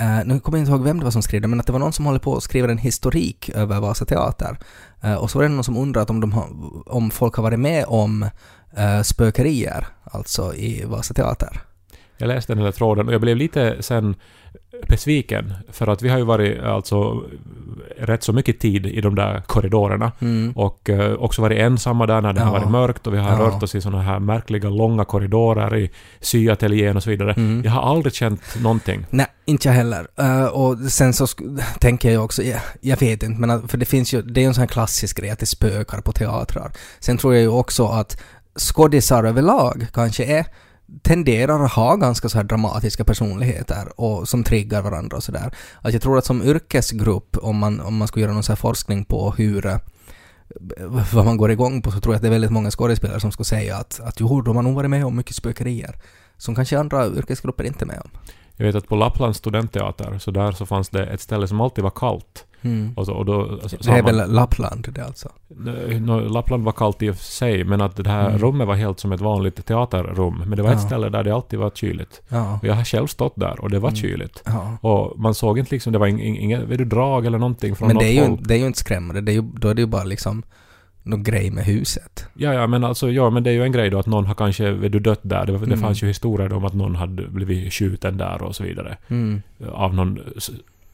Uh, 0.00 0.20
nu 0.24 0.40
kommer 0.40 0.58
jag 0.58 0.62
inte 0.62 0.72
ihåg 0.72 0.82
vem 0.82 0.98
det 0.98 1.04
var 1.04 1.10
som 1.10 1.22
skrev 1.22 1.42
det, 1.42 1.48
men 1.48 1.60
att 1.60 1.66
det 1.66 1.72
var 1.72 1.80
någon 1.80 1.92
som 1.92 2.06
håller 2.06 2.18
på 2.18 2.36
att 2.36 2.42
skriva 2.42 2.70
en 2.70 2.78
historik 2.78 3.48
över 3.48 3.80
Vasa 3.80 4.04
Teater. 4.04 4.58
Uh, 5.04 5.14
och 5.14 5.30
så 5.30 5.38
var 5.38 5.42
det 5.42 5.48
någon 5.48 5.64
som 5.64 5.76
undrade 5.76 6.12
om, 6.12 6.20
de 6.20 6.32
har, 6.32 6.48
om 6.86 7.10
folk 7.10 7.34
har 7.34 7.42
varit 7.42 7.60
med 7.60 7.84
om 7.88 8.22
uh, 8.78 9.02
spökerier, 9.02 9.86
alltså 10.04 10.54
i 10.54 10.84
Vasa 10.84 11.14
Teater. 11.14 11.60
Jag 12.22 12.28
läste 12.28 12.54
den 12.54 12.64
här 12.64 12.72
tråden 12.72 13.08
och 13.08 13.14
jag 13.14 13.20
blev 13.20 13.36
lite 13.36 13.76
sen 13.80 14.14
besviken. 14.88 15.54
För 15.72 15.86
att 15.86 16.02
vi 16.02 16.08
har 16.08 16.18
ju 16.18 16.24
varit 16.24 16.62
alltså 16.62 17.24
rätt 17.98 18.22
så 18.22 18.32
mycket 18.32 18.60
tid 18.60 18.86
i 18.86 19.00
de 19.00 19.14
där 19.14 19.40
korridorerna. 19.46 20.12
Mm. 20.20 20.52
Och 20.56 20.88
uh, 20.88 21.12
också 21.12 21.42
varit 21.42 21.58
ensamma 21.58 22.06
där 22.06 22.20
när 22.20 22.32
det 22.32 22.40
ja. 22.40 22.44
har 22.44 22.52
varit 22.52 22.70
mörkt 22.70 23.06
och 23.06 23.14
vi 23.14 23.18
har 23.18 23.30
ja. 23.30 23.38
rört 23.38 23.62
oss 23.62 23.74
i 23.74 23.80
såna 23.80 24.02
här 24.02 24.18
märkliga 24.18 24.70
långa 24.70 25.04
korridorer 25.04 25.76
i 25.76 25.90
syateljén 26.20 26.96
och 26.96 27.02
så 27.02 27.10
vidare. 27.10 27.32
Mm. 27.32 27.62
Jag 27.64 27.72
har 27.72 27.82
aldrig 27.82 28.14
känt 28.14 28.62
någonting. 28.62 29.06
Nej, 29.10 29.26
inte 29.44 29.68
jag 29.68 29.74
heller. 29.74 30.06
Uh, 30.20 30.44
och 30.44 30.78
sen 30.78 31.12
så 31.12 31.26
tänker 31.80 32.10
jag 32.10 32.24
också, 32.24 32.42
jag, 32.42 32.60
jag 32.80 33.00
vet 33.00 33.22
inte, 33.22 33.40
men 33.40 33.68
för 33.68 33.78
det 33.78 33.86
finns 33.86 34.14
ju, 34.14 34.22
det 34.22 34.40
är 34.40 34.42
ju 34.42 34.48
en 34.48 34.54
sån 34.54 34.62
här 34.62 34.68
klassisk 34.68 35.16
grej 35.16 35.30
att 35.30 35.38
det 35.38 35.46
spökar 35.46 36.00
på 36.00 36.12
teatrar. 36.12 36.72
Sen 37.00 37.18
tror 37.18 37.34
jag 37.34 37.42
ju 37.42 37.48
också 37.48 37.86
att 37.86 38.22
skådisar 38.58 39.24
överlag 39.24 39.86
kanske 39.92 40.24
är 40.24 40.46
tenderar 41.02 41.64
att 41.64 41.72
ha 41.72 41.96
ganska 41.96 42.28
så 42.28 42.38
här 42.38 42.44
dramatiska 42.44 43.04
personligheter 43.04 44.00
och 44.00 44.28
som 44.28 44.44
triggar 44.44 44.82
varandra 44.82 45.16
och 45.16 45.22
sådär. 45.22 45.54
Att 45.80 45.92
jag 45.92 46.02
tror 46.02 46.18
att 46.18 46.24
som 46.24 46.42
yrkesgrupp, 46.42 47.36
om 47.36 47.58
man, 47.58 47.80
om 47.80 47.96
man 47.96 48.08
skulle 48.08 48.22
göra 48.22 48.34
någon 48.34 48.42
så 48.42 48.56
forskning 48.56 49.04
på 49.04 49.30
hur 49.30 49.66
eh, 49.66 49.76
vad 51.12 51.24
man 51.24 51.36
går 51.36 51.50
igång 51.50 51.82
på 51.82 51.90
så 51.90 52.00
tror 52.00 52.14
jag 52.14 52.16
att 52.16 52.22
det 52.22 52.28
är 52.28 52.32
väldigt 52.32 52.50
många 52.50 52.70
skådespelare 52.70 53.20
som 53.20 53.32
skulle 53.32 53.44
säga 53.44 53.76
att, 53.76 54.00
att 54.00 54.20
jo, 54.20 54.40
de 54.40 54.56
har 54.56 54.62
nog 54.62 54.74
varit 54.74 54.90
med 54.90 55.04
om 55.06 55.16
mycket 55.16 55.36
spökerier 55.36 55.96
som 56.36 56.54
kanske 56.54 56.78
andra 56.78 57.06
yrkesgrupper 57.06 57.64
inte 57.64 57.84
är 57.84 57.86
med 57.86 58.00
om. 58.04 58.10
Jag 58.62 58.66
vet 58.66 58.76
att 58.76 58.88
på 58.88 58.96
Lapplands 58.96 59.38
studentteater, 59.38 60.18
så 60.18 60.30
där 60.30 60.52
så 60.52 60.66
fanns 60.66 60.88
det 60.88 61.06
ett 61.06 61.20
ställe 61.20 61.48
som 61.48 61.60
alltid 61.60 61.84
var 61.84 61.90
kallt. 61.90 62.46
Mm. 62.62 62.92
Och 62.96 63.06
så, 63.06 63.12
och 63.12 63.24
då, 63.24 63.40
alltså, 63.62 63.76
det 63.80 63.90
är 63.90 64.02
man, 64.02 64.16
väl 64.16 64.32
Lappland 64.32 64.88
det 64.92 65.04
alltså? 65.04 65.28
No, 66.00 66.28
Lappland 66.28 66.64
var 66.64 66.72
kallt 66.72 67.02
i 67.02 67.10
och 67.10 67.16
för 67.16 67.24
sig, 67.24 67.64
men 67.64 67.80
att 67.80 67.96
det 67.96 68.10
här 68.10 68.28
mm. 68.28 68.38
rummet 68.38 68.66
var 68.66 68.74
helt 68.74 69.00
som 69.00 69.12
ett 69.12 69.20
vanligt 69.20 69.66
teaterrum. 69.66 70.42
Men 70.46 70.56
det 70.56 70.62
var 70.62 70.70
ja. 70.70 70.76
ett 70.76 70.82
ställe 70.82 71.08
där 71.08 71.24
det 71.24 71.34
alltid 71.34 71.58
var 71.58 71.70
kyligt. 71.70 72.22
Ja. 72.28 72.58
Och 72.62 72.68
jag 72.68 72.74
har 72.74 72.84
själv 72.84 73.06
stått 73.06 73.32
där 73.36 73.60
och 73.60 73.70
det 73.70 73.78
var 73.78 73.88
mm. 73.88 73.96
kyligt. 73.96 74.42
Ja. 74.44 74.76
Och 74.80 75.18
man 75.18 75.34
såg 75.34 75.58
inte 75.58 75.74
liksom, 75.74 75.92
det 75.92 75.98
var 75.98 76.06
inget 76.06 76.90
drag 76.90 77.26
eller 77.26 77.38
någonting 77.38 77.76
från 77.76 77.88
Men 77.88 77.94
något 77.94 78.04
det 78.04 78.18
är, 78.18 78.28
ju, 78.28 78.36
det 78.36 78.54
är 78.54 78.58
ju 78.58 78.66
inte 78.66 78.78
skrämmande, 78.78 79.20
det 79.20 79.32
är 79.32 79.34
ju, 79.34 79.42
då 79.42 79.68
är 79.68 79.74
det 79.74 79.82
ju 79.82 79.86
bara 79.86 80.04
liksom 80.04 80.42
någon 81.02 81.22
grej 81.22 81.50
med 81.50 81.64
huset. 81.64 82.26
Ja, 82.34 82.54
ja, 82.54 82.66
men 82.66 82.84
alltså, 82.84 83.10
ja, 83.10 83.30
men 83.30 83.42
det 83.42 83.50
är 83.50 83.54
ju 83.54 83.62
en 83.62 83.72
grej 83.72 83.90
då 83.90 83.98
att 83.98 84.06
någon 84.06 84.26
har 84.26 84.34
kanske 84.34 84.72
du 84.72 85.00
dött 85.00 85.20
där. 85.22 85.46
Det, 85.46 85.54
mm. 85.54 85.68
det 85.68 85.76
fanns 85.76 86.02
ju 86.02 86.06
historier 86.06 86.52
om 86.52 86.64
att 86.64 86.74
någon 86.74 86.96
hade 86.96 87.28
blivit 87.28 87.72
skjuten 87.72 88.16
där 88.16 88.42
och 88.42 88.56
så 88.56 88.62
vidare. 88.62 88.96
Mm. 89.08 89.42
Av 89.72 89.94
någon 89.94 90.18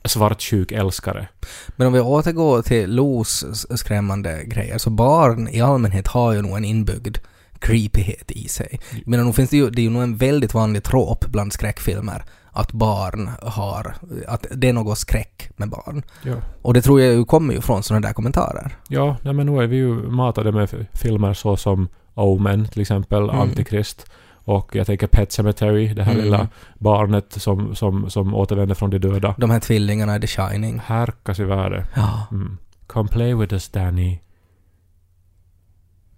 svartsjuk 0.05 0.73
älskare. 0.73 1.29
Men 1.77 1.87
om 1.87 1.93
vi 1.93 2.01
återgår 2.01 2.63
till 2.63 2.95
Los 2.95 3.45
skrämmande 3.79 4.45
grejer, 4.45 4.79
så 4.79 4.91
barn 4.91 5.49
i 5.49 5.61
allmänhet 5.61 6.07
har 6.07 6.33
ju 6.33 6.43
nog 6.43 6.57
en 6.57 6.65
inbyggd 6.65 7.19
creepyhet 7.59 8.31
i 8.31 8.49
sig. 8.49 8.81
Men 9.07 9.21
nog 9.21 9.35
finns 9.35 9.51
det 9.51 9.57
ju, 9.57 9.71
det 9.71 9.81
är 9.81 9.85
ju 9.85 9.91
nog 9.91 10.03
en 10.03 10.17
väldigt 10.17 10.55
vanlig 10.55 10.83
trop 10.83 11.27
bland 11.27 11.53
skräckfilmer 11.53 12.25
att 12.53 12.73
barn 12.73 13.31
har, 13.43 13.95
att 14.27 14.47
det 14.57 14.69
är 14.69 14.73
något 14.73 14.99
skräck 14.99 15.51
med 15.57 15.71
barn. 15.71 16.03
Ja. 16.23 16.35
Och 16.63 16.75
det 16.75 16.83
tror 16.83 17.01
jag 17.01 17.15
ju 17.15 17.25
kommer 17.25 17.55
ju 17.55 17.61
från 17.61 17.83
sådana 17.83 18.07
där 18.07 18.15
kommentarer. 18.15 18.77
Ja, 18.89 19.17
nej 19.23 19.35
men 19.35 19.47
nu 19.47 19.63
är 19.63 19.67
vi 19.67 19.77
ju 19.77 19.95
matade 19.95 20.53
med 20.53 20.87
filmer 20.93 21.35
så 21.35 21.57
som 21.57 21.89
Omen 22.15 22.69
till 22.69 22.81
exempel, 22.81 23.23
mm. 23.23 23.41
Antikrist. 23.41 24.11
Och 24.31 24.75
jag 24.75 24.87
tänker 24.87 25.07
Pet 25.07 25.33
Cemetery, 25.33 25.95
det 25.95 26.03
här 26.03 26.13
mm. 26.13 26.25
lilla 26.25 26.49
barnet 26.79 27.33
som, 27.33 27.75
som, 27.75 28.11
som 28.11 28.35
återvänder 28.35 28.75
från 28.75 28.91
de 28.91 28.99
döda. 28.99 29.35
De 29.39 29.51
här 29.51 29.61
tvillingarna 29.61 30.17
i 30.17 30.21
The 30.21 30.27
Shining. 30.27 30.79
Härkas 30.79 31.39
i 31.39 31.45
värde. 31.45 31.87
Ja. 31.97 32.27
Mm. 32.31 32.59
Come 32.87 33.09
play 33.09 33.35
with 33.35 33.53
us 33.53 33.69
Danny. 33.69 34.21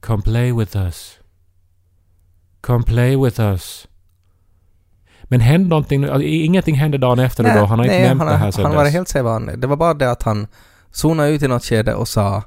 Come 0.01 0.23
play 0.23 0.53
with 0.53 0.77
us. 0.77 1.19
Come 2.61 2.85
play 2.85 3.17
with 3.17 3.41
us. 3.41 3.89
Men 5.31 5.41
hände 5.41 5.69
någonting, 5.69 6.05
alltså, 6.05 6.23
ingenting 6.23 6.75
hände 6.75 6.99
dagen 6.99 7.19
efter 7.19 7.43
nej, 7.43 7.53
då? 7.55 7.65
Han 7.65 7.79
har 7.79 7.87
nej, 7.87 7.97
inte 7.97 8.09
nämnt 8.09 8.23
han, 8.23 8.33
det 8.33 8.39
här 8.39 8.51
sen 8.51 8.65
Han 8.65 8.75
var 8.75 8.85
helt 8.85 9.09
sedvanlig. 9.09 9.59
Det 9.59 9.67
var 9.67 9.77
bara 9.77 9.95
det 9.95 10.11
att 10.11 10.23
han 10.23 10.47
zonade 10.91 11.31
ut 11.31 11.43
i 11.43 11.49
något 11.49 11.65
skede 11.65 11.95
och 11.95 12.09
sa 12.09 12.43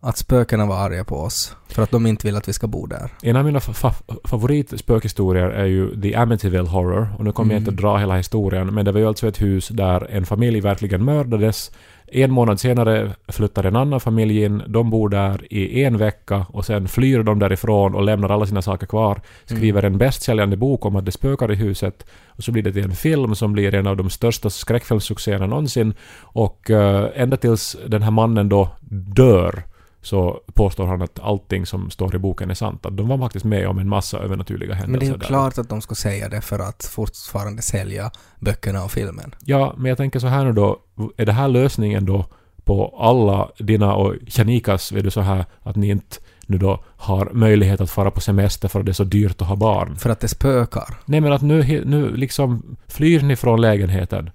att 0.00 0.18
spökena 0.18 0.66
var 0.66 0.76
arga 0.76 1.04
på 1.04 1.16
oss 1.16 1.56
för 1.68 1.82
att 1.82 1.90
de 1.90 2.06
inte 2.06 2.26
vill 2.26 2.36
att 2.36 2.48
vi 2.48 2.52
ska 2.52 2.66
bo 2.66 2.86
där. 2.86 3.10
En 3.22 3.36
av 3.36 3.44
mina 3.44 3.58
fa- 3.58 4.18
favoritspökhistorier 4.24 5.48
är 5.48 5.66
ju 5.66 6.00
The 6.00 6.14
Amityville 6.14 6.68
Horror. 6.68 7.08
Och 7.18 7.24
nu 7.24 7.32
kommer 7.32 7.54
jag 7.54 7.60
inte 7.60 7.70
att 7.70 7.76
dra 7.76 7.96
hela 7.96 8.16
historien, 8.16 8.74
men 8.74 8.84
det 8.84 8.92
var 8.92 9.00
ju 9.00 9.06
alltså 9.06 9.28
ett 9.28 9.42
hus 9.42 9.68
där 9.68 10.06
en 10.10 10.26
familj 10.26 10.60
verkligen 10.60 11.04
mördades. 11.04 11.70
En 12.12 12.30
månad 12.32 12.60
senare 12.60 13.10
flyttar 13.28 13.64
en 13.64 13.76
annan 13.76 14.00
familj 14.00 14.42
in. 14.44 14.62
De 14.66 14.90
bor 14.90 15.08
där 15.08 15.52
i 15.52 15.84
en 15.84 15.98
vecka 15.98 16.46
och 16.48 16.64
sen 16.64 16.88
flyr 16.88 17.22
de 17.22 17.38
därifrån 17.38 17.94
och 17.94 18.02
lämnar 18.02 18.28
alla 18.28 18.46
sina 18.46 18.62
saker 18.62 18.86
kvar. 18.86 19.20
Skriver 19.44 19.82
en 19.82 19.98
bästsäljande 19.98 20.56
bok 20.56 20.86
om 20.86 20.96
att 20.96 21.04
det 21.04 21.12
spökar 21.12 21.52
i 21.52 21.54
huset. 21.54 22.06
Och 22.26 22.44
så 22.44 22.52
blir 22.52 22.62
det 22.62 22.72
till 22.72 22.84
en 22.84 22.96
film 22.96 23.34
som 23.34 23.52
blir 23.52 23.74
en 23.74 23.86
av 23.86 23.96
de 23.96 24.10
största 24.10 24.50
skräckfilmssuccéerna 24.50 25.46
någonsin. 25.46 25.94
Och 26.20 26.70
uh, 26.70 27.04
ända 27.14 27.36
tills 27.36 27.76
den 27.86 28.02
här 28.02 28.10
mannen 28.10 28.48
då 28.48 28.68
dör 29.14 29.62
så 30.02 30.40
påstår 30.54 30.86
han 30.86 31.02
att 31.02 31.20
allting 31.20 31.66
som 31.66 31.90
står 31.90 32.14
i 32.14 32.18
boken 32.18 32.50
är 32.50 32.54
sant. 32.54 32.86
Att 32.86 32.96
de 32.96 33.08
var 33.08 33.18
faktiskt 33.18 33.44
med 33.44 33.68
om 33.68 33.78
en 33.78 33.88
massa 33.88 34.18
övernaturliga 34.18 34.74
händelser. 34.74 34.90
Men 34.90 35.00
det 35.00 35.06
är 35.06 35.12
ju 35.12 35.16
där. 35.16 35.26
klart 35.26 35.58
att 35.58 35.68
de 35.68 35.80
ska 35.80 35.94
säga 35.94 36.28
det 36.28 36.40
för 36.40 36.58
att 36.58 36.84
fortfarande 36.84 37.62
sälja 37.62 38.10
böckerna 38.38 38.84
och 38.84 38.92
filmen. 38.92 39.34
Ja, 39.44 39.74
men 39.76 39.88
jag 39.88 39.98
tänker 39.98 40.18
så 40.18 40.26
här 40.26 40.44
nu 40.44 40.52
då. 40.52 40.78
Är 41.16 41.26
det 41.26 41.32
här 41.32 41.48
lösningen 41.48 42.06
då 42.06 42.26
på 42.64 42.96
alla 42.98 43.50
dina 43.58 43.94
och 43.94 44.14
Janikas, 44.26 44.92
vet 44.92 45.04
du 45.04 45.10
så 45.10 45.20
här 45.20 45.44
att 45.62 45.76
ni 45.76 45.88
inte 45.88 46.16
nu 46.46 46.58
då 46.58 46.84
har 46.86 47.30
möjlighet 47.32 47.80
att 47.80 47.90
fara 47.90 48.10
på 48.10 48.20
semester 48.20 48.68
för 48.68 48.80
att 48.80 48.86
det 48.86 48.92
är 48.92 48.94
så 48.94 49.04
dyrt 49.04 49.42
att 49.42 49.48
ha 49.48 49.56
barn? 49.56 49.96
För 49.96 50.10
att 50.10 50.20
det 50.20 50.28
spökar. 50.28 50.96
Nej 51.04 51.20
men 51.20 51.32
att 51.32 51.42
nu, 51.42 51.84
nu 51.84 52.16
liksom 52.16 52.76
flyr 52.88 53.22
ni 53.22 53.36
från 53.36 53.60
lägenheten 53.60 54.30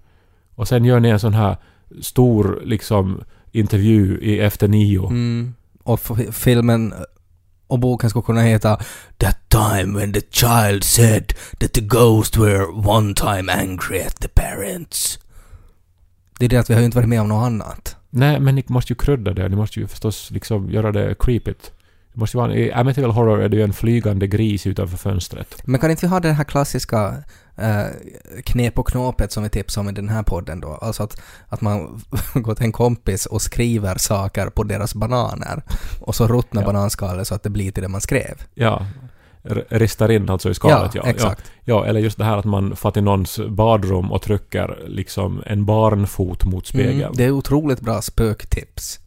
och 0.56 0.68
sen 0.68 0.86
gör 0.86 1.00
ni 1.00 1.10
en 1.10 1.20
sån 1.20 1.34
här 1.34 1.58
stor 2.02 2.62
liksom 2.66 3.24
intervju 3.60 4.20
i 4.22 4.40
Efter 4.40 4.68
nio. 4.68 5.08
Mm. 5.08 5.54
Och 5.84 6.00
filmen 6.32 6.94
och 7.68 7.80
boken 7.80 8.10
skulle 8.10 8.24
kunna 8.24 8.42
heta 8.42 8.80
That 9.18 9.50
time 9.50 10.00
when 10.00 10.14
the 10.14 10.22
child 10.22 10.84
said 10.84 11.34
that 11.60 11.74
the 11.74 11.82
ghost 11.82 12.38
were 12.38 12.66
one 12.66 13.14
time 13.14 13.54
angry 13.54 14.02
at 14.02 14.16
the 14.16 14.28
parents. 14.28 15.20
Det 16.40 16.46
är 16.46 16.50
det 16.50 16.58
att 16.58 16.70
vi 16.70 16.74
har 16.74 16.82
ju 16.82 16.86
inte 16.86 16.98
varit 16.98 17.10
med 17.10 17.22
om 17.22 17.28
något 17.28 17.46
annat. 17.46 17.96
Nej, 18.10 18.40
men 18.40 18.56
ni 18.56 18.64
måste 18.68 18.94
ju 18.94 18.98
krydda 18.98 19.34
det. 19.34 19.50
Ni 19.50 19.56
måste 19.56 19.80
ju 19.80 19.88
förstås 19.88 20.32
liksom 20.32 20.70
göra 20.70 20.92
det 20.92 21.16
creepigt. 21.20 21.72
Det 22.16 22.20
måste 22.20 22.38
vara, 22.38 22.56
I 22.56 22.72
Amityville 22.72 23.14
Horror 23.14 23.42
är 23.42 23.50
det 23.50 23.58
ju 23.58 23.64
en 23.64 23.74
flygande 23.74 24.28
gris 24.28 24.68
utanför 24.68 24.98
fönstret. 24.98 25.56
Men 25.66 25.80
kan 25.80 25.92
inte 25.92 26.06
vi 26.06 26.10
ha 26.10 26.20
det 26.20 26.32
här 26.32 26.44
klassiska 26.44 27.14
eh, 27.58 27.86
knep 28.44 28.80
och 28.80 28.88
knåpet 28.88 29.32
som 29.32 29.44
vi 29.44 29.50
tipsade 29.50 29.82
om 29.82 29.90
i 29.90 29.94
den 29.94 30.10
här 30.10 30.24
podden 30.24 30.60
då? 30.60 30.80
Alltså 30.82 31.04
att, 31.04 31.22
att 31.48 31.62
man 31.62 32.02
går 32.34 32.56
till 32.56 32.66
en 32.66 32.72
kompis 32.72 33.26
och 33.26 33.42
skriver 33.42 33.96
saker 33.98 34.50
på 34.50 34.64
deras 34.64 34.96
bananer 34.96 35.64
och 36.02 36.16
så 36.16 36.28
ruttnar 36.28 36.62
Ja. 36.62 36.66
bananskalet 36.66 37.28
så 37.28 37.36
att 37.36 37.44
det 37.44 37.50
blir 37.50 37.72
till 37.72 37.84
det 37.84 37.90
man 37.90 38.02
skrev. 38.02 38.42
Ja. 38.54 38.86
Ristar 39.70 40.12
in 40.12 40.30
alltså 40.30 40.50
i 40.50 40.54
skalet, 40.54 40.96
ja. 40.96 41.04
exakt. 41.06 41.52
Ja, 41.64 41.76
ja, 41.76 41.86
eller 41.86 42.00
just 42.00 42.18
det 42.18 42.24
här 42.24 42.38
att 42.38 42.46
man 42.46 42.76
får 42.76 42.92
till 42.92 43.04
någons 43.04 43.40
badrum 43.50 44.12
och 44.12 44.22
trycker 44.22 44.84
liksom 44.88 45.44
en 45.46 45.66
barnfot 45.66 46.46
mot 46.46 46.68
spegeln. 46.68 47.02
Mm, 47.02 47.14
det 47.16 47.24
är 47.24 47.32
otroligt 47.32 47.82
bra 47.82 48.02
spöktips. 48.02 49.00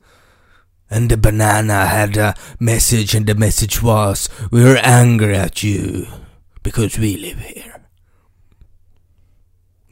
And 0.90 1.10
the 1.10 1.16
banana 1.16 1.84
had 1.86 2.16
a 2.16 2.34
message 2.58 3.14
and 3.16 3.26
the 3.26 3.34
message 3.34 3.82
was 3.82 4.28
We're 4.50 4.80
angry 4.82 5.36
at 5.36 5.62
you 5.62 6.06
because 6.62 6.98
we 6.98 7.16
live 7.16 7.38
here. 7.40 7.74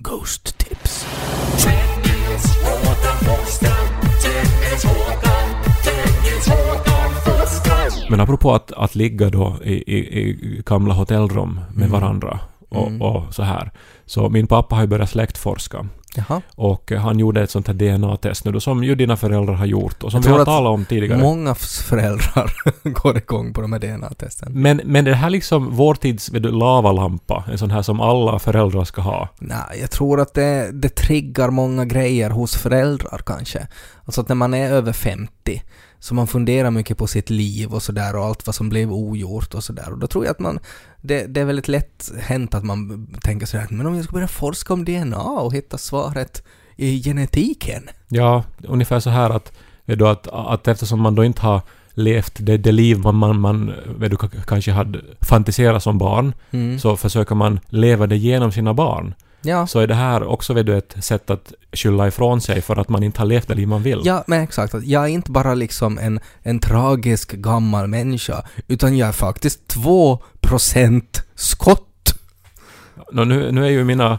Ghost 0.02 0.58
tips. 0.58 1.06
Men 8.10 8.20
apropå 8.20 8.54
att, 8.54 8.72
att 8.72 8.94
ligga 8.94 9.30
då 9.30 9.56
i, 9.64 9.72
i, 9.74 9.98
i 9.98 10.62
gamla 10.66 10.94
hotellrum 10.94 11.60
med 11.74 11.88
Mm. 11.88 11.90
varandra 12.00 12.40
och, 12.76 12.86
Mm. 12.86 13.02
och 13.02 13.34
så 13.34 13.42
här. 13.42 13.70
Så 14.06 14.28
min 14.28 14.46
pappa 14.46 14.74
har 14.74 14.82
ju 14.82 14.88
börjat 14.88 15.10
släktforska. 15.10 15.86
Jaha. 16.16 16.42
Och 16.54 16.92
eh, 16.92 17.00
han 17.00 17.18
gjorde 17.18 17.42
ett 17.42 17.50
sånt 17.50 17.66
här 17.66 17.74
DNA-test 17.74 18.44
nu 18.44 18.52
då, 18.52 18.60
som 18.60 18.84
ju 18.84 18.94
dina 18.94 19.16
föräldrar 19.16 19.54
har 19.54 19.66
gjort 19.66 20.02
och 20.02 20.10
som 20.12 20.20
vi 20.20 20.28
har 20.28 20.44
talat 20.44 20.70
om 20.70 20.84
tidigare. 20.84 21.18
Många 21.20 21.54
föräldrar 21.54 22.52
går 22.82 23.16
igång 23.16 23.52
på 23.52 23.60
de 23.60 23.72
här 23.72 23.80
DNA-testen. 23.80 24.52
Men, 24.52 24.80
men 24.84 25.04
det 25.04 25.14
här 25.14 25.30
liksom 25.30 25.74
vår 25.76 25.94
tids 25.94 26.26
du, 26.26 26.38
lavalampa, 26.50 27.44
en 27.52 27.58
sån 27.58 27.70
här 27.70 27.82
som 27.82 28.00
alla 28.00 28.38
föräldrar 28.38 28.84
ska 28.84 29.02
ha. 29.02 29.28
Nej, 29.38 29.80
jag 29.80 29.90
tror 29.90 30.20
att 30.20 30.34
det, 30.34 30.70
det 30.72 30.88
triggar 30.88 31.50
många 31.50 31.84
grejer 31.84 32.30
hos 32.30 32.56
föräldrar 32.56 33.22
kanske. 33.26 33.66
Alltså 34.04 34.20
att 34.20 34.28
när 34.28 34.36
man 34.36 34.54
är 34.54 34.70
över 34.70 34.92
50 34.92 35.62
så 36.06 36.14
man 36.14 36.26
funderar 36.26 36.70
mycket 36.70 36.98
på 36.98 37.06
sitt 37.06 37.30
liv 37.30 37.74
och 37.74 37.82
sådär 37.82 38.16
och 38.16 38.24
allt 38.24 38.46
vad 38.46 38.54
som 38.54 38.68
blev 38.68 38.92
ogjort 38.92 39.54
och 39.54 39.64
sådär. 39.64 39.92
Och 39.92 39.98
då 39.98 40.06
tror 40.06 40.24
jag 40.24 40.30
att 40.32 40.38
man, 40.38 40.58
det, 41.02 41.26
det 41.26 41.40
är 41.40 41.44
väldigt 41.44 41.68
lätt 41.68 42.10
hänt 42.20 42.54
att 42.54 42.64
man 42.64 43.06
tänker 43.22 43.46
sådär, 43.46 43.66
men 43.70 43.86
om 43.86 43.94
jag 43.94 44.04
ska 44.04 44.12
börja 44.12 44.28
forska 44.28 44.72
om 44.72 44.84
DNA 44.84 45.22
och 45.22 45.54
hitta 45.54 45.78
svaret 45.78 46.42
i 46.76 47.02
genetiken. 47.02 47.82
Ja, 48.08 48.44
ungefär 48.68 49.00
så 49.00 49.10
här 49.10 49.30
att, 49.30 49.52
du, 49.84 50.08
att, 50.08 50.26
att 50.28 50.68
eftersom 50.68 51.00
man 51.00 51.14
då 51.14 51.24
inte 51.24 51.42
har 51.42 51.60
levt 51.94 52.34
det, 52.38 52.56
det 52.56 52.72
liv 52.72 52.98
man, 52.98 53.14
man, 53.16 53.40
man 53.40 53.72
du, 53.98 54.16
kanske 54.46 54.72
hade 54.72 55.00
fantiserat 55.20 55.82
som 55.82 55.98
barn, 55.98 56.34
Mm. 56.50 56.78
så 56.78 56.96
försöker 56.96 57.34
man 57.34 57.60
leva 57.68 58.06
det 58.06 58.16
genom 58.16 58.52
sina 58.52 58.74
barn. 58.74 59.14
Ja. 59.42 59.66
Så 59.66 59.80
är 59.80 59.86
det 59.86 59.94
här 59.94 60.22
också 60.22 60.52
vet 60.54 60.66
du, 60.66 60.76
ett 60.78 60.94
sätt 61.04 61.30
att 61.30 61.52
skylla 61.72 62.08
ifrån 62.08 62.40
sig 62.40 62.60
för 62.62 62.76
att 62.76 62.88
man 62.88 63.02
inte 63.02 63.20
har 63.20 63.26
levt 63.26 63.48
det 63.48 63.54
liv 63.54 63.68
man 63.68 63.82
vill. 63.82 64.00
Ja, 64.04 64.24
men 64.26 64.40
exakt. 64.42 64.74
Jag 64.82 65.02
är 65.04 65.08
inte 65.08 65.30
bara 65.30 65.54
liksom 65.54 65.98
en, 65.98 66.20
en 66.42 66.58
tragisk 66.58 67.32
gammal 67.32 67.86
människa, 67.88 68.44
utan 68.68 68.96
jag 68.96 69.08
är 69.08 69.12
faktiskt 69.12 69.76
2% 69.76 71.02
skott. 71.34 71.82
Nå, 73.12 73.24
nu, 73.24 73.52
nu 73.52 73.64
är 73.66 73.70
ju 73.70 73.84
mina, 73.84 74.18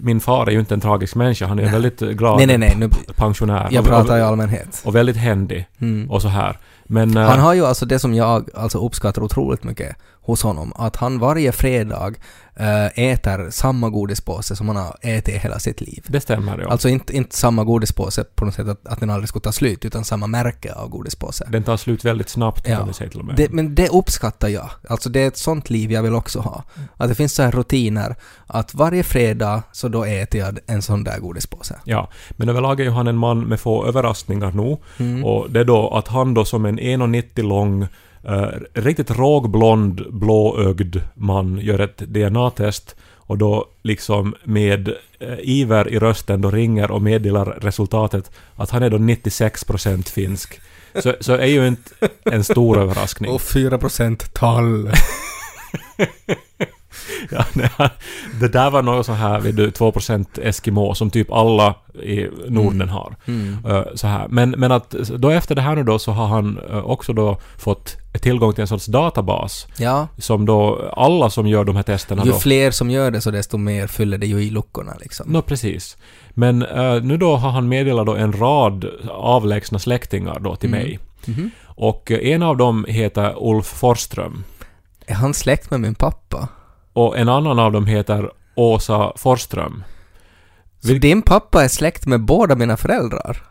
min 0.00 0.20
far 0.20 0.46
är 0.46 0.50
ju 0.50 0.60
inte 0.60 0.74
en 0.74 0.80
tragisk 0.80 1.14
människa, 1.14 1.46
han 1.46 1.58
är 1.58 1.62
Nej. 1.62 1.72
väldigt 1.72 2.00
glad 2.00 2.36
Nej, 2.36 2.46
nej, 2.46 2.58
nej. 2.58 2.74
Nu, 2.76 2.90
pensionär. 3.16 3.68
jag 3.70 3.80
och, 3.80 3.86
pratar 3.88 4.18
i 4.18 4.22
och, 4.22 4.26
allmänhet. 4.26 4.82
och 4.84 4.94
väldigt 4.94 5.16
händig 5.16 5.66
Mm. 5.80 6.10
och 6.10 6.22
så 6.22 6.28
här. 6.28 6.58
Men... 6.84 7.16
eh, 7.16 7.22
Han 7.28 7.38
har 7.40 7.54
ju 7.54 7.66
alltså 7.66 7.86
det 7.86 7.98
som 7.98 8.14
jag 8.14 8.48
alltså 8.54 8.78
uppskattar 8.86 9.22
otroligt 9.22 9.64
mycket 9.64 9.96
hos 10.28 10.42
honom, 10.42 10.72
att 10.76 10.96
han 10.96 11.18
varje 11.18 11.52
fredag 11.52 12.14
äh, 12.56 12.86
äter 12.98 13.50
samma 13.50 13.90
godispåse 13.90 14.56
som 14.56 14.68
han 14.68 14.76
har 14.76 14.96
ätit 15.00 15.34
hela 15.34 15.58
sitt 15.58 15.80
liv. 15.80 16.04
det 16.08 16.20
stämmer, 16.20 16.58
ja. 16.58 16.68
Alltså 16.68 16.88
inte, 16.88 17.16
inte 17.16 17.36
samma 17.36 17.64
godispåse 17.64 18.24
på 18.24 18.44
något 18.44 18.54
sätt 18.54 18.68
att, 18.68 18.86
att 18.86 19.00
den 19.00 19.10
aldrig 19.10 19.28
skulle 19.28 19.42
ta 19.42 19.52
slut, 19.52 19.84
utan 19.84 20.04
samma 20.04 20.26
märke 20.26 20.72
av 20.74 20.88
godispåse. 20.88 21.48
Den 21.50 21.62
tar 21.62 21.76
slut 21.76 22.04
väldigt 22.04 22.28
snabbt 22.28 22.68
Ja. 22.68 22.76
kan 22.76 22.88
du 22.88 22.92
säga 22.92 23.10
till 23.10 23.20
och 23.20 23.26
med. 23.26 23.36
Det, 23.36 23.52
men 23.52 23.74
det 23.74 23.88
uppskattar 23.88 24.48
jag. 24.48 24.70
Alltså 24.88 25.08
det 25.08 25.20
är 25.20 25.28
ett 25.28 25.36
sånt 25.36 25.70
liv 25.70 25.92
jag 25.92 26.02
vill 26.02 26.14
också 26.14 26.40
ha. 26.40 26.64
Att 26.96 27.08
det 27.08 27.14
finns 27.14 27.34
så 27.34 27.42
här 27.42 27.50
rutiner 27.50 28.16
att 28.46 28.74
varje 28.74 29.02
fredag 29.02 29.62
så 29.72 29.88
då 29.88 30.04
äter 30.04 30.40
jag 30.40 30.58
en 30.66 30.82
sån 30.82 31.04
där 31.04 31.18
godispåse. 31.18 31.80
Ja, 31.84 32.08
men 32.30 32.48
överlag 32.48 32.80
är 32.80 32.84
ju 32.84 32.90
han 32.90 33.06
en 33.08 33.16
man 33.16 33.40
med 33.40 33.60
få 33.60 33.86
överraskningar 33.86 34.52
nu. 34.52 34.76
Mm. 34.98 35.24
Och 35.24 35.50
det 35.50 35.60
är 35.60 35.64
då 35.64 35.90
att 35.90 36.08
han 36.08 36.34
då 36.34 36.44
som 36.44 36.64
en 36.66 36.80
1,90 36.80 37.42
lång, 37.42 37.86
eh, 38.28 38.48
riktigt 38.72 39.10
rågblond, 39.10 40.04
blåögd 40.10 40.96
man 41.14 41.58
gör 41.58 41.78
ett 41.78 41.98
DNA-test 41.98 42.96
och 43.14 43.38
då 43.38 43.68
liksom 43.82 44.34
med 44.44 44.88
eh, 45.18 45.38
iver 45.42 45.88
i 45.88 45.98
rösten 45.98 46.40
då 46.40 46.50
ringer 46.50 46.90
och 46.90 47.02
meddelar 47.02 47.44
resultatet 47.44 48.30
att 48.56 48.70
han 48.70 48.82
är 48.82 48.90
då 48.90 48.98
96% 48.98 50.08
finsk. 50.08 50.60
Så, 51.02 51.14
så 51.20 51.32
är 51.32 51.46
ju 51.46 51.66
inte 51.66 52.08
en 52.24 52.44
stor 52.44 52.78
överraskning. 52.78 53.30
Och 53.30 53.40
4% 53.40 54.16
tall. 54.32 54.90
Ja, 57.32 57.44
nej, 57.54 57.70
det 58.40 58.48
där 58.48 58.70
var 58.70 58.82
något 58.82 59.06
så 59.06 59.12
här, 59.12 59.40
vet 59.40 59.56
du, 59.56 59.70
2% 59.70 60.26
Eskimo 60.42 60.94
som 60.94 61.10
typ 61.10 61.32
alla 61.32 61.74
i 62.02 62.26
Norden 62.48 62.74
Mm. 62.82 62.88
har. 62.88 63.16
Mm. 63.26 63.56
Eh, 63.68 63.82
så 63.94 64.06
här. 64.06 64.26
Men, 64.28 64.50
men 64.50 64.72
att 64.72 64.90
då 64.90 65.30
efter 65.30 65.54
det 65.54 65.60
här 65.62 65.76
nu 65.76 65.82
då 65.84 65.98
så 65.98 66.12
har 66.12 66.26
han 66.26 66.58
eh, 66.70 66.78
också 66.78 67.12
då 67.12 67.38
fått 67.58 67.96
tillgång 68.20 68.52
till 68.52 68.62
en 68.62 68.68
sorts 68.68 68.86
databas 68.86 69.66
Ja, 69.78 70.08
som 70.18 70.46
då 70.46 70.90
alla 70.96 71.30
som 71.30 71.46
gör 71.46 71.64
de 71.64 71.76
här 71.76 71.82
testerna 71.82 72.24
ju 72.24 72.30
då... 72.30 72.36
fler 72.38 72.70
som 72.70 72.90
gör 72.90 73.10
det 73.10 73.20
så 73.20 73.30
desto 73.30 73.56
mer 73.56 73.86
fyller 73.86 74.18
det 74.18 74.26
ju 74.26 74.42
i 74.42 74.50
luckorna 74.50 74.92
liksom. 75.00 75.32
Nå, 75.32 75.42
precis. 75.42 75.96
Men 76.30 76.62
eh, 76.62 77.02
nu 77.02 77.16
då 77.16 77.36
har 77.36 77.50
han 77.50 77.68
meddelat 77.68 78.06
då 78.06 78.14
en 78.16 78.32
rad 78.32 78.84
avlägsna 79.10 79.78
släktingar 79.78 80.40
då 80.40 80.56
till 80.56 80.68
Mm. 80.68 80.80
mig. 80.82 80.98
Mhm. 81.26 81.50
Och 81.64 82.10
en 82.10 82.42
av 82.42 82.56
dem 82.56 82.84
heter 82.88 83.34
Ulf 83.40 83.66
Forsström. 83.66 84.44
Är 85.06 85.14
han 85.14 85.34
släkt 85.34 85.70
med 85.70 85.80
min 85.80 85.94
pappa? 85.94 86.48
Och 86.98 87.18
en 87.18 87.28
annan 87.28 87.58
av 87.58 87.72
dem 87.72 87.86
heter 87.86 88.30
Åsa 88.54 89.12
Forsström. 89.16 89.84
Så 90.80 90.92
din 90.92 91.22
pappa 91.22 91.64
är 91.64 91.68
släkt 91.68 92.06
med 92.06 92.20
båda 92.24 92.54
mina 92.54 92.76
föräldrar? 92.76 93.42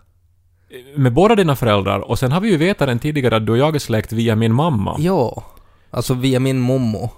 Med 0.95 1.13
båda 1.13 1.35
dina 1.35 1.55
föräldrar. 1.55 1.99
Och 1.99 2.19
sen 2.19 2.31
har 2.31 2.41
vi 2.41 2.49
ju 2.49 2.57
vetat 2.57 2.87
den 2.87 2.99
tidigare 2.99 3.35
att 3.35 3.45
du 3.45 3.51
och 3.51 3.57
jag 3.57 3.75
är 3.75 3.79
släkt 3.79 4.11
via 4.11 4.35
min 4.35 4.53
mamma. 4.53 4.95
Ja. 4.99 5.43
Alltså 5.91 6.13
via 6.13 6.39
min 6.39 6.59
mommo. 6.59 7.09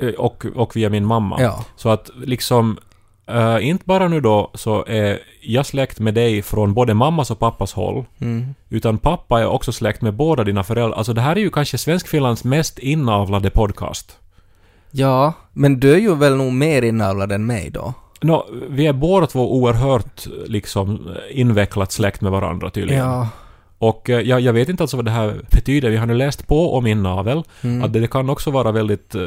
Eh, 0.00 0.08
Och, 0.08 0.46
och 0.54 0.76
via 0.76 0.90
min 0.90 1.04
mamma. 1.06 1.36
Ja. 1.40 1.64
Så 1.76 1.88
att 1.88 2.10
liksom 2.16 2.78
eh, 3.28 3.68
inte 3.68 3.84
bara 3.86 4.08
nu 4.08 4.20
då 4.20 4.50
så 4.54 4.84
är 4.86 5.18
jag 5.42 5.66
släkt 5.66 5.98
med 6.00 6.14
dig 6.14 6.42
från 6.42 6.74
både 6.74 6.94
mammas 6.94 7.30
och 7.30 7.38
pappas 7.38 7.72
håll, 7.72 8.04
Mm. 8.20 8.54
utan 8.68 8.98
pappa 8.98 9.40
är 9.40 9.46
också 9.46 9.72
släkt 9.72 10.02
med 10.02 10.14
båda 10.14 10.44
dina 10.44 10.64
föräldrar. 10.64 10.98
Alltså 10.98 11.12
det 11.12 11.20
här 11.20 11.36
är 11.36 11.40
ju 11.40 11.50
kanske 11.50 11.78
Svenskfinlands 11.78 12.44
mest 12.44 12.78
inavlade 12.78 13.50
podcast. 13.50 14.18
Ja, 14.96 15.32
men 15.52 15.80
du 15.80 15.94
är 15.94 15.98
ju 15.98 16.14
väl 16.14 16.36
nog 16.36 16.52
mer 16.52 16.82
inavlad 16.82 17.32
än 17.32 17.46
mig 17.46 17.70
då? 17.70 17.94
Nå, 18.20 18.46
vi 18.68 18.86
är 18.86 18.92
båda 18.92 19.26
två 19.26 19.56
oerhört 19.56 20.26
liksom 20.46 21.16
invecklat 21.30 21.92
släkt 21.92 22.20
med 22.20 22.32
varandra 22.32 22.70
tydligen. 22.70 23.04
Ja. 23.04 23.28
Och 23.78 24.10
eh, 24.10 24.20
jag, 24.20 24.40
jag 24.40 24.52
vet 24.52 24.68
inte 24.68 24.82
alltså 24.82 24.96
vad 24.96 25.04
det 25.04 25.10
här 25.10 25.40
betyder. 25.50 25.90
Vi 25.90 25.96
har 25.96 26.06
nu 26.06 26.14
läst 26.14 26.46
på 26.46 26.76
om 26.76 26.86
inavel. 26.86 27.42
Mm. 27.62 27.84
Att 27.84 27.92
det, 27.92 28.00
det 28.00 28.08
kan 28.08 28.30
också 28.30 28.50
vara 28.50 28.72
väldigt 28.72 29.14
eh, 29.14 29.22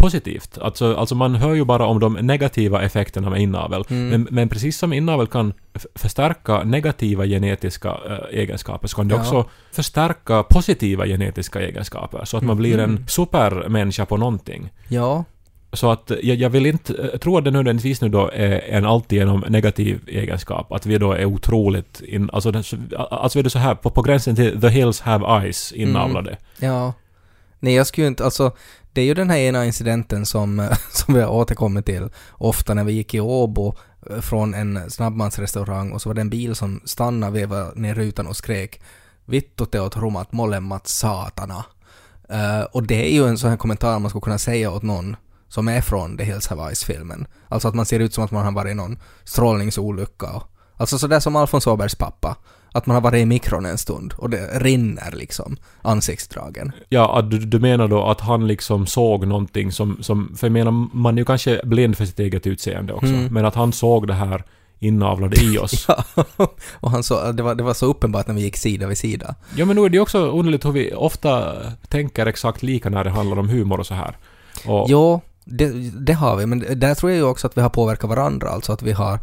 positivt. 0.00 0.58
Alltså, 0.58 0.94
alltså 0.96 1.14
man 1.14 1.34
hör 1.34 1.54
ju 1.54 1.64
bara 1.64 1.86
om 1.86 2.00
de 2.00 2.12
negativa 2.12 2.82
effekterna 2.82 3.30
med 3.30 3.40
inavel. 3.40 3.84
Mm. 3.90 4.08
Men, 4.08 4.26
men 4.30 4.48
precis 4.48 4.78
som 4.78 4.92
inavel 4.92 5.26
kan 5.26 5.52
förstärka 5.94 6.62
negativa 6.64 7.26
genetiska 7.26 7.88
eh, 7.88 8.38
egenskaper 8.40 8.88
så 8.88 8.96
kan 8.96 9.08
det 9.08 9.14
Ja. 9.14 9.20
också 9.20 9.44
förstärka 9.72 10.42
positiva 10.42 11.06
genetiska 11.06 11.60
egenskaper. 11.60 12.24
Så 12.24 12.36
att 12.36 12.42
man 12.42 12.56
blir 12.56 12.78
en 12.78 12.90
Mhm. 12.90 13.06
supermänniska 13.08 14.06
på 14.06 14.16
någonting. 14.16 14.70
Ja. 14.88 15.24
Så 15.72 15.90
att 15.90 16.10
jag, 16.22 16.36
jag 16.36 16.50
vill 16.50 16.66
inte 16.66 16.94
eh, 17.12 17.18
tro 17.18 17.38
att 17.38 17.44
det 17.44 17.50
nödvändigtvis 17.50 18.00
nu 18.00 18.08
då 18.08 18.30
är 18.34 18.60
en 18.68 18.86
alltigenom 18.86 19.44
negativ 19.48 20.00
egenskap. 20.06 20.72
Att 20.72 20.86
vi 20.86 20.98
då 20.98 21.12
är 21.12 21.24
otroligt... 21.24 22.00
In, 22.00 22.30
alltså, 22.32 22.48
alltså 23.10 23.38
vi 23.38 23.40
är 23.40 23.42
det 23.44 23.50
så 23.50 23.58
här 23.58 23.74
på, 23.74 23.90
på 23.90 24.02
gränsen 24.02 24.36
till 24.36 24.60
the 24.60 24.68
hills 24.68 25.00
have 25.00 25.26
eyes 25.42 25.72
inavlade. 25.72 26.36
Ja. 26.58 26.92
Nej, 27.62 27.74
jag 27.74 27.86
skulle 27.86 28.04
ju 28.04 28.08
inte, 28.08 28.24
alltså, 28.24 28.52
det 28.92 29.00
är 29.00 29.04
ju 29.04 29.14
den 29.14 29.30
här 29.30 29.38
ena 29.38 29.66
incidenten 29.66 30.26
som, 30.26 30.60
eh, 30.60 30.78
som 30.90 31.14
vi 31.14 31.20
har 31.20 31.30
återkommit 31.30 31.86
till 31.86 32.08
ofta 32.30 32.74
när 32.74 32.84
vi 32.84 32.92
gick 32.92 33.14
i 33.14 33.20
Åbo 33.20 33.74
eh, 34.10 34.20
från 34.20 34.54
en 34.54 34.90
snabbmatsrestaurang 34.90 35.92
och 35.92 36.02
så 36.02 36.08
var 36.08 36.14
det 36.14 36.20
en 36.20 36.30
bil 36.30 36.54
som 36.54 36.80
stannade, 36.84 37.32
vevade 37.32 37.80
ner 37.80 37.94
rutan 37.94 38.26
och 38.26 38.36
skrek 38.36 38.80
Vittu 39.24 39.66
te 39.66 39.80
åt 39.80 39.96
rummat 39.96 40.32
molemmat 40.32 40.88
satana. 40.88 41.64
Uh, 42.32 42.58
eh, 42.58 42.62
och 42.62 42.82
det 42.82 43.10
är 43.10 43.14
ju 43.14 43.28
en 43.28 43.38
sån 43.38 43.50
här 43.50 43.56
kommentar 43.56 43.98
man 43.98 44.10
skulle 44.10 44.22
kunna 44.22 44.38
säga 44.38 44.70
åt 44.70 44.82
någon 44.82 45.16
som 45.48 45.68
är 45.68 45.80
från 45.80 46.16
The 46.16 46.24
Hills 46.24 46.46
Have 46.46 46.62
Eyes-filmen. 46.62 47.26
Alltså 47.48 47.68
att 47.68 47.74
man 47.74 47.86
ser 47.86 48.00
ut 48.00 48.14
som 48.14 48.24
att 48.24 48.30
man 48.30 48.44
har 48.44 48.52
varit 48.52 48.70
i 48.70 48.74
någon 48.74 48.98
strålningsolycka. 49.24 50.42
Alltså 50.76 50.98
sådär 50.98 51.20
som 51.20 51.36
Alfons 51.36 51.66
Åbergs 51.66 51.94
pappa. 51.94 52.36
Att 52.72 52.86
man 52.86 52.94
har 52.94 53.00
varit 53.00 53.22
i 53.22 53.26
mikron 53.26 53.66
en 53.66 53.78
stund 53.78 54.14
och 54.16 54.30
det 54.30 54.46
rinner 54.58 55.12
liksom 55.12 55.56
ansiktsdragen. 55.82 56.72
Ja, 56.88 57.22
du, 57.30 57.38
du 57.38 57.58
menar 57.58 57.88
då 57.88 58.04
att 58.04 58.20
han 58.20 58.46
liksom 58.46 58.86
såg 58.86 59.26
någonting 59.26 59.72
som, 59.72 60.02
som... 60.02 60.36
För 60.36 60.46
jag 60.46 60.52
menar, 60.52 60.96
man 60.96 61.14
är 61.14 61.20
ju 61.20 61.24
kanske 61.24 61.60
blind 61.64 61.96
för 61.96 62.04
sitt 62.04 62.20
eget 62.20 62.46
utseende 62.46 62.92
också. 62.92 63.06
Mm. 63.06 63.34
Men 63.34 63.44
att 63.44 63.54
han 63.54 63.72
såg 63.72 64.06
det 64.06 64.14
här 64.14 64.44
inavlade 64.78 65.36
i 65.44 65.58
oss. 65.58 65.86
Ja, 65.88 66.04
och 66.72 66.90
han 66.90 67.02
så, 67.02 67.32
det, 67.32 67.42
var, 67.42 67.54
det 67.54 67.62
var 67.62 67.74
så 67.74 67.86
uppenbart 67.86 68.26
när 68.26 68.34
vi 68.34 68.40
gick 68.40 68.56
sida 68.56 68.86
vid 68.86 68.98
sida. 68.98 69.34
Ja, 69.56 69.64
men 69.64 69.76
nu 69.76 69.84
är 69.84 69.88
det 69.88 69.96
ju 69.96 70.00
också 70.00 70.18
underligt 70.18 70.64
hur 70.64 70.72
vi 70.72 70.94
ofta 70.94 71.56
tänker 71.88 72.26
exakt 72.26 72.62
lika 72.62 72.90
när 72.90 73.04
det 73.04 73.10
handlar 73.10 73.38
om 73.38 73.48
humor 73.48 73.80
och 73.80 73.86
så 73.86 73.94
här. 73.94 74.16
Och, 74.66 74.86
Jo, 74.90 75.20
det, 75.44 75.68
det 75.90 76.12
har 76.12 76.36
vi, 76.36 76.46
men 76.46 76.80
där 76.80 76.94
tror 76.94 77.10
jag 77.10 77.18
ju 77.18 77.24
också 77.24 77.46
att 77.46 77.56
vi 77.56 77.60
har 77.60 77.68
påverkat 77.68 78.10
varandra, 78.10 78.48
alltså 78.48 78.72
att 78.72 78.82
vi 78.82 78.92
har, 78.92 79.18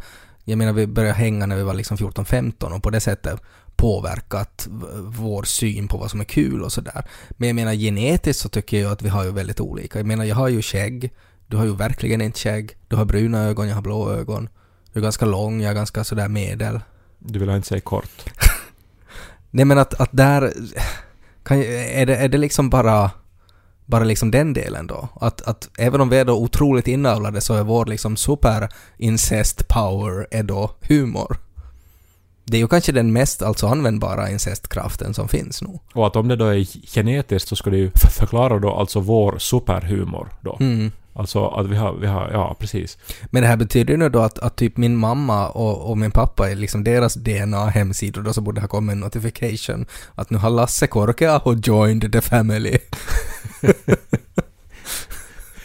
jag 0.48 0.58
menar 0.58 0.72
vi 0.72 0.86
började 0.86 1.14
hänga 1.14 1.46
när 1.46 1.56
vi 1.56 1.62
var 1.62 1.74
liksom 1.74 1.96
14-15 1.96 2.76
och 2.76 2.82
på 2.82 2.90
det 2.90 3.00
sättet 3.00 3.40
påverkat 3.76 4.68
vår 5.18 5.42
syn 5.42 5.88
på 5.88 5.98
vad 5.98 6.10
som 6.10 6.20
är 6.20 6.24
kul 6.24 6.62
och 6.62 6.72
sådär. 6.72 7.04
Men 7.30 7.48
jag 7.48 7.56
menar 7.56 7.74
genetiskt 7.74 8.42
så 8.42 8.48
tycker 8.48 8.80
jag 8.80 8.92
att 8.92 9.02
vi 9.02 9.08
har 9.08 9.24
ju 9.24 9.30
väldigt 9.30 9.60
olika. 9.60 9.98
Jag 9.98 10.06
menar 10.06 10.24
jag 10.24 10.36
har 10.36 10.48
ju 10.48 10.62
skägg, 10.62 11.12
du 11.46 11.56
har 11.56 11.64
ju 11.64 11.74
verkligen 11.74 12.20
inte 12.20 12.38
skägg, 12.38 12.76
du 12.88 12.96
har 12.96 13.04
bruna 13.04 13.44
ögon, 13.44 13.68
jag 13.68 13.74
har 13.74 13.82
blå 13.82 14.12
ögon. 14.12 14.48
Du 14.92 15.00
är 15.00 15.02
ganska 15.02 15.26
lång, 15.26 15.60
jag 15.60 15.70
är 15.70 15.74
ganska 15.74 16.04
sådär 16.04 16.28
medel. 16.28 16.80
Du 17.18 17.38
vill 17.38 17.48
inte 17.48 17.68
säga 17.68 17.80
kort. 17.80 18.24
Nej 19.50 19.64
men 19.64 19.78
att, 19.78 20.00
att 20.00 20.10
där, 20.12 20.52
kan, 21.42 21.58
är, 21.62 22.06
det, 22.06 22.16
är 22.16 22.28
det 22.28 22.38
liksom 22.38 22.70
bara, 22.70 23.10
bara 23.88 24.04
liksom 24.04 24.30
den 24.30 24.52
delen 24.52 24.86
då? 24.86 25.08
Att, 25.20 25.42
att 25.42 25.68
även 25.78 26.00
om 26.00 26.08
vi 26.08 26.18
är 26.18 26.24
då 26.24 26.34
otroligt 26.34 26.88
inavlade 26.88 27.40
så 27.40 27.54
är 27.54 27.62
vår 27.62 27.86
liksom 27.86 28.16
super 28.16 28.68
incest 28.98 29.68
power 29.68 30.26
är 30.30 30.42
då 30.42 30.70
humor. 30.80 31.36
Det 32.44 32.56
är 32.56 32.60
ju 32.60 32.68
kanske 32.68 32.92
den 32.92 33.12
mest 33.12 33.42
alltså 33.42 33.66
användbara 33.66 34.30
incestkraften 34.30 35.14
som 35.14 35.28
finns 35.28 35.62
nu. 35.62 35.78
Och 35.92 36.06
att 36.06 36.16
om 36.16 36.28
det 36.28 36.36
då 36.36 36.46
är 36.46 36.64
genetiskt 36.94 37.48
så 37.48 37.56
skulle 37.56 37.76
det 37.76 37.80
ju 37.80 37.90
förklara 38.18 38.58
då 38.58 38.70
alltså 38.70 39.00
vår 39.00 39.38
superhumor 39.38 40.28
då. 40.40 40.56
Mm. 40.60 40.92
Alltså 41.18 41.46
att 41.48 41.66
vi 41.66 41.76
har, 41.76 41.92
vi 41.94 42.06
har, 42.06 42.30
ja 42.32 42.56
precis. 42.60 42.98
Men 43.30 43.42
det 43.42 43.48
här 43.48 43.56
betyder 43.56 43.90
ju 43.94 43.96
nu 43.98 44.08
då 44.08 44.18
att, 44.20 44.38
att 44.38 44.56
typ 44.56 44.76
min 44.76 44.96
mamma 44.96 45.48
och, 45.48 45.90
och 45.90 45.98
min 45.98 46.10
pappa 46.10 46.50
är 46.50 46.54
liksom 46.56 46.84
deras 46.84 47.14
DNA-hemsidor 47.14 48.22
då 48.22 48.32
så 48.32 48.40
borde 48.40 48.60
ha 48.60 48.68
kommit 48.68 48.92
en 48.92 49.00
notification 49.00 49.86
att 50.14 50.30
nu 50.30 50.38
har 50.38 50.50
Lasse 50.50 50.86
Korkeaho 50.86 51.54
joined 51.54 52.12
the 52.12 52.20
family. 52.20 52.78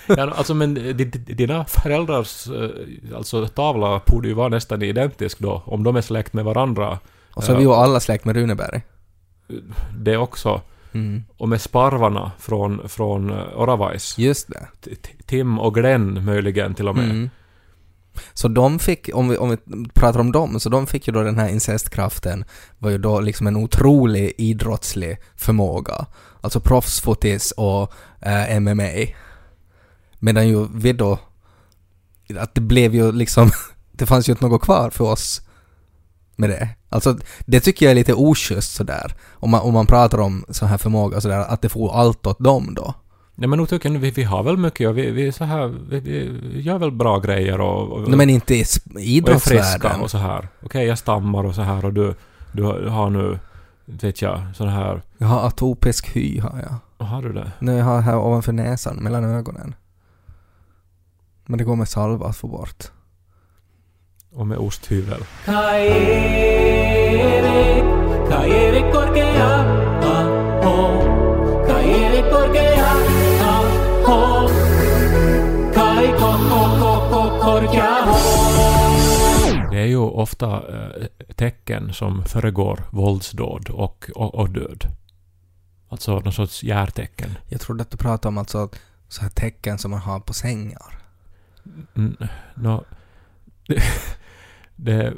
Ja, 0.08 0.32
alltså 0.32 0.54
men 0.54 0.74
di- 0.74 0.94
di- 0.94 1.34
dina 1.34 1.66
föräldrars 1.66 2.48
eh, 2.48 2.70
alltså 3.18 3.48
tavla 3.48 4.02
borde 4.08 4.28
ju 4.28 4.34
vara 4.34 4.50
nästan 4.50 4.82
identisk 4.82 5.40
då. 5.40 5.64
Om 5.66 5.84
de 5.84 5.96
är 5.96 6.02
släkt 6.02 6.34
med 6.34 6.46
varandra. 6.46 7.00
Och 7.34 7.44
så 7.44 7.52
är 7.52 7.56
vi 7.58 7.64
ju 7.64 7.72
alla 7.74 8.00
släkt 8.00 8.26
med 8.26 8.36
Runeberg. 8.36 8.82
Det 9.98 10.18
också. 10.18 10.62
Mm. 10.94 11.24
Och 11.38 11.50
med 11.50 11.62
sparvarna 11.62 12.32
från, 12.40 12.90
från 12.90 13.30
eh, 13.30 13.62
Oravais. 13.62 14.18
Just 14.18 14.48
det. 14.48 14.68
T- 14.84 14.96
T- 14.96 15.24
Tim 15.26 15.60
och 15.60 15.76
Glenn 15.76 16.26
möjligen 16.26 16.76
till 16.76 16.88
och 16.88 16.96
med. 16.96 17.10
Mm. 17.10 17.30
Så 18.34 18.48
de 18.48 18.80
fick, 18.80 19.10
om 19.14 19.30
vi, 19.30 19.38
om 19.38 19.50
vi 19.50 19.58
pratar 19.94 20.20
om 20.20 20.32
dem, 20.32 20.60
så 20.60 20.70
de 20.70 20.88
fick 20.88 21.08
ju 21.08 21.14
då 21.14 21.24
den 21.24 21.40
här 21.40 21.50
incestkraften, 21.50 22.46
var 22.78 22.90
ju 22.90 22.98
då 22.98 23.20
liksom 23.20 23.48
en 23.48 23.56
otrolig 23.56 24.34
idrottslig 24.38 25.18
förmåga. 25.36 26.06
Alltså 26.42 26.60
proffsfotis 26.60 27.52
och 27.52 27.94
eh, 28.20 28.60
MMA. 28.60 28.90
Medan 30.20 30.48
ju 30.48 30.68
vi 30.74 30.94
då, 30.94 31.20
att 32.40 32.56
det 32.56 32.62
blev 32.62 32.96
ju 32.96 33.12
liksom, 33.12 33.52
det 33.92 34.06
fanns 34.06 34.30
ju 34.30 34.32
inte 34.32 34.48
något 34.48 34.62
kvar 34.62 34.90
för 34.90 35.04
oss 35.04 35.42
med 36.36 36.50
det. 36.50 36.70
Alltså 36.90 37.18
det 37.46 37.60
tycker 37.60 37.86
jag 37.86 37.92
är 37.92 37.96
lite 37.96 38.14
oschysst 38.14 38.74
sådär. 38.76 39.14
Om 39.34 39.50
man, 39.52 39.62
om 39.62 39.74
man 39.74 39.86
pratar 39.88 40.18
om 40.20 40.46
så 40.50 40.66
här 40.66 40.78
förmåga 40.78 41.22
sådär, 41.22 41.40
att 41.40 41.62
det 41.62 41.70
får 41.70 41.94
allt 41.96 42.28
åt 42.28 42.40
dem 42.40 42.74
då. 42.74 42.94
Nej 43.36 43.50
men 43.50 43.58
nog 43.60 43.70
tycker 43.70 43.90
jag, 43.92 44.00
vi, 44.00 44.12
vi 44.12 44.24
har 44.24 44.44
väl 44.44 44.58
mycket 44.58 44.90
och 44.90 44.98
vi, 44.98 45.12
vi 45.12 45.32
så 45.32 45.44
här, 45.44 45.68
vi, 45.90 46.00
vi 46.00 46.62
gör 46.62 46.78
väl 46.78 46.92
bra 46.92 47.20
grejer 47.20 47.62
och, 47.62 47.92
och, 47.92 48.08
Nej, 48.08 48.18
men 48.18 48.30
inte 48.30 48.56
i 48.56 48.64
sp- 48.64 48.94
och 48.94 49.00
är 49.02 49.40
friska 49.40 49.56
idrottsvärlden. 49.56 50.02
och 50.02 50.12
så 50.12 50.18
här. 50.18 50.48
Okej, 50.64 50.86
jag 50.88 50.98
stammar 50.98 51.44
och 51.44 51.56
så 51.56 51.62
här 51.62 51.86
och 51.86 51.94
du, 51.94 52.16
du 52.52 52.64
har- 52.64 53.10
nu, 53.10 53.40
vet 53.86 54.22
jag, 54.22 54.42
sån 54.56 54.68
här... 54.70 55.02
Jag 55.18 55.28
har 55.28 55.48
atopisk 55.48 56.16
hy 56.16 56.40
har 56.40 56.60
jag. 57.00 57.06
Har 57.08 57.22
du 57.22 57.34
det? 57.34 57.52
Nu 57.60 57.74
jag 57.78 57.86
har 57.86 58.02
här 58.02 58.18
ovanför 58.18 58.52
näsan, 58.52 58.96
mellan 58.96 59.24
ögonen. 59.26 59.76
Men 61.46 61.58
det 61.58 61.64
går 61.64 61.76
med 61.76 61.88
salva 61.88 62.28
att 62.28 62.38
få 62.38 62.48
bort. 62.48 62.92
Och 64.36 64.48
med 64.48 64.58
osthyvel. 64.58 65.24
Det 79.72 79.80
är 79.80 79.86
ju 79.86 79.98
ofta 79.98 80.48
eh, 80.48 81.06
tecken 81.36 81.94
som 81.94 82.26
föregår 82.26 82.84
våldsdåd 82.92 83.70
och, 83.70 84.10
och, 84.16 84.36
och 84.36 84.50
död. 84.50 84.86
Alltså 85.90 86.20
någon 86.20 86.34
sorts 86.34 86.64
järtecken. 86.64 87.38
Jag 87.50 87.62
trodde 87.62 87.82
att 87.82 87.92
du 87.92 87.98
pratade 87.98 88.28
om 88.28 88.38
alltså 88.38 88.70
så 89.08 89.22
här 89.22 89.30
tecken 89.30 89.78
som 89.78 89.92
man 89.92 90.00
har 90.00 90.20
på 90.20 90.34
sängar. 90.34 91.00
Mm, 91.96 92.18
nå, 92.56 92.84
det, 94.84 95.14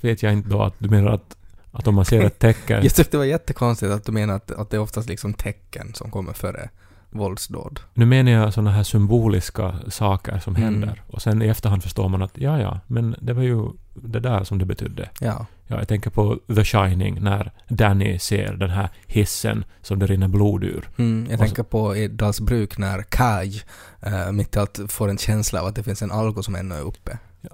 vet 0.00 0.22
jag 0.22 0.32
inte 0.32 0.48
då 0.48 0.62
att 0.62 0.74
du 0.78 0.88
menar 0.88 1.10
att, 1.10 1.36
att 1.72 1.86
om 1.86 1.94
man 1.94 2.04
ser 2.04 2.20
ett 2.24 2.38
tecken... 2.38 2.80
Jag 2.82 2.94
tyckte 2.94 3.10
det 3.10 3.18
var 3.18 3.24
jättekonstigt 3.24 3.92
att 3.92 4.04
du 4.04 4.12
menar 4.12 4.34
att, 4.34 4.50
att 4.50 4.70
det 4.70 4.76
är 4.76 4.80
oftast 4.80 5.08
liksom 5.08 5.34
tecken 5.34 5.94
som 5.94 6.10
kommer 6.10 6.32
före 6.32 6.68
våldsdåd. 7.10 7.80
Nu 7.94 8.06
menar 8.06 8.30
jag 8.32 8.54
sådana 8.54 8.70
här 8.70 8.82
symboliska 8.82 9.74
saker 9.88 10.38
som 10.38 10.56
Mm. 10.56 10.64
händer. 10.64 11.02
Och 11.06 11.22
sen 11.22 11.42
i 11.42 11.46
efterhand 11.46 11.82
förstår 11.82 12.08
man 12.08 12.22
att 12.22 12.38
ja, 12.38 12.60
ja, 12.60 12.80
men 12.86 13.16
det 13.20 13.32
var 13.32 13.42
ju 13.42 13.68
det 13.94 14.20
där 14.20 14.44
som 14.44 14.58
det 14.58 14.64
betydde. 14.64 15.10
Ja. 15.20 15.46
Ja, 15.66 15.78
jag 15.78 15.88
tänker 15.88 16.10
på 16.10 16.38
The 16.54 16.64
Shining 16.64 17.22
när 17.22 17.52
Danny 17.68 18.18
ser 18.18 18.52
den 18.52 18.70
här 18.70 18.88
hissen 19.06 19.64
som 19.82 19.98
det 19.98 20.06
rinner 20.06 20.28
blod 20.28 20.64
ur. 20.64 20.88
Mm, 20.96 21.26
jag 21.30 21.32
Och 21.32 21.38
så- 21.38 21.44
tänker 21.44 21.62
på 21.62 21.96
i 21.96 22.08
Dalsbruk 22.08 22.78
när 22.78 23.02
Kaj 23.02 23.62
uh, 24.06 24.32
mitt 24.32 24.56
i 24.56 24.58
allt 24.58 24.80
får 24.88 25.08
en 25.08 25.18
känsla 25.18 25.60
av 25.60 25.66
att 25.66 25.74
det 25.74 25.82
finns 25.82 26.02
en 26.02 26.10
algo 26.10 26.42
som 26.42 26.54
ännu 26.54 26.74
är 26.74 26.80
uppe. 26.82 27.18
Nå, 27.40 27.50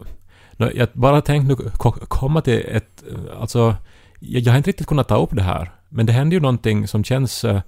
Jag 0.56 0.88
bara 0.92 1.20
tänkte 1.20 1.48
nu 1.64 1.70
ko- 1.70 1.92
komma 2.08 2.40
till 2.40 2.64
ett... 2.68 3.04
Alltså, 3.40 3.76
jag, 4.20 4.52
har 4.52 4.56
inte 4.58 4.68
riktigt 4.70 4.86
kunnat 4.86 5.08
ta 5.08 5.16
upp 5.22 5.30
det 5.32 5.42
här. 5.42 5.70
Men 5.88 6.06
det 6.06 6.12
hände 6.12 6.34
ju 6.36 6.40
någonting 6.40 6.88
som 6.88 7.04
känns, 7.04 7.44
eh, 7.44 7.60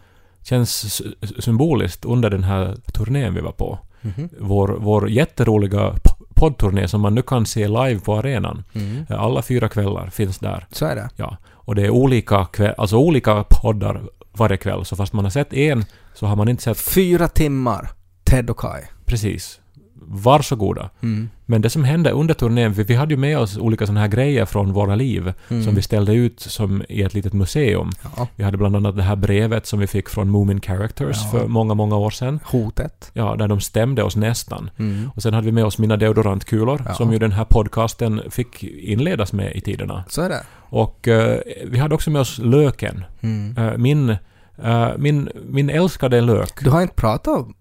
känns 0.42 1.02
symboliskt 1.38 2.04
under 2.04 2.30
den 2.30 2.42
här 2.44 2.76
turnén 2.94 3.34
vi 3.34 3.40
var 3.40 3.52
på. 3.52 3.78
Mhm. 4.00 4.28
Vår, 4.40 4.76
vår 4.80 5.10
jätteroliga 5.10 5.94
poddturné 6.34 6.88
som 6.88 7.00
man 7.00 7.14
nu 7.14 7.22
kan 7.22 7.46
se 7.46 7.68
live 7.68 8.00
på 8.00 8.16
arenan. 8.16 8.64
Mm. 8.74 9.06
Alla 9.08 9.42
fyra 9.42 9.68
kvällar 9.68 10.10
finns 10.10 10.38
där. 10.38 10.66
Så 10.70 10.86
är 10.86 10.94
det. 10.96 11.10
Ja. 11.16 11.36
Och 11.50 11.74
det 11.74 11.82
är 11.84 11.90
olika, 11.90 12.44
kväll, 12.44 12.74
alltså 12.78 12.96
olika 12.96 13.44
poddar 13.50 14.02
varje 14.32 14.56
kväll. 14.56 14.84
Så 14.84 14.96
fast 14.96 15.12
man 15.12 15.24
har 15.24 15.30
sett 15.30 15.52
en 15.52 15.84
så 16.14 16.26
har 16.26 16.36
man 16.36 16.48
inte 16.48 16.62
sett 16.62 16.78
Fyra 16.80 17.28
timmar. 17.28 17.90
Ted 18.24 18.50
och 18.50 18.58
Kai. 18.58 18.82
precis. 19.04 19.60
Varsågoda. 20.00 20.90
Mm. 21.02 21.28
Men 21.46 21.62
det 21.62 21.70
som 21.70 21.84
hände 21.84 22.10
under 22.10 22.34
turnén, 22.34 22.72
vi, 22.72 22.82
vi 22.82 22.94
hade 22.94 23.14
ju 23.14 23.20
med 23.20 23.38
oss 23.38 23.58
olika 23.58 23.86
sådana 23.86 24.00
här 24.00 24.08
grejer 24.08 24.44
från 24.44 24.72
våra 24.72 24.94
liv 24.94 25.32
Mm. 25.48 25.64
som 25.64 25.74
vi 25.74 25.82
ställde 25.82 26.14
ut 26.14 26.40
som 26.40 26.82
i 26.88 27.02
ett 27.02 27.14
litet 27.14 27.32
museum. 27.32 27.90
Ja. 28.16 28.28
Vi 28.36 28.44
hade 28.44 28.56
bland 28.56 28.76
annat 28.76 28.96
det 28.96 29.02
här 29.02 29.16
brevet 29.16 29.66
som 29.66 29.78
vi 29.78 29.86
fick 29.86 30.08
från 30.08 30.28
Moomin 30.30 30.60
Characters 30.60 31.16
Ja. 31.24 31.30
för 31.38 31.46
många, 31.48 31.74
många 31.74 31.96
år 31.96 32.10
sedan. 32.10 32.40
Hotet. 32.44 33.10
Ja, 33.12 33.36
där 33.38 33.48
de 33.48 33.60
stämde 33.60 34.02
oss 34.02 34.16
nästan. 34.16 34.70
Mm. 34.78 35.10
Och 35.14 35.22
sen 35.22 35.34
hade 35.34 35.44
vi 35.46 35.52
med 35.52 35.64
oss 35.64 35.78
mina 35.78 35.96
deodorantkulor 35.96 36.82
Ja. 36.86 36.94
som 36.94 37.12
ju 37.12 37.18
den 37.18 37.32
här 37.32 37.44
podcasten 37.44 38.22
fick 38.30 38.62
inledas 38.64 39.32
med 39.32 39.56
i 39.56 39.60
tiderna. 39.60 40.04
Så 40.08 40.22
är 40.22 40.28
det. 40.28 40.42
Och 40.70 41.08
eh, 41.08 41.38
vi 41.66 41.78
hade 41.78 41.94
också 41.94 42.10
med 42.10 42.20
oss 42.20 42.38
löken. 42.38 43.04
Mm. 43.20 43.56
Eh, 43.58 43.76
min, 43.78 44.10
eh, 44.62 44.88
min, 44.98 45.28
min 45.48 45.70
älskade 45.70 46.20
lök. 46.20 46.64
Du 46.64 46.70
har 46.70 46.82
inte 46.82 46.94
pratat 46.94 47.38
om 47.38 47.54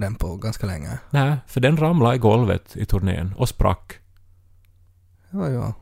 den 0.00 0.14
på 0.14 0.36
ganska 0.36 0.66
länge. 0.66 0.98
Nej, 1.10 1.36
för 1.46 1.60
den 1.60 1.76
ramlade 1.76 2.16
i 2.16 2.18
golvet 2.18 2.76
i 2.76 2.84
turnén 2.86 3.34
och 3.36 3.48
sprack. 3.48 3.92
Ja, 5.30 5.48
ja. 5.48 5.72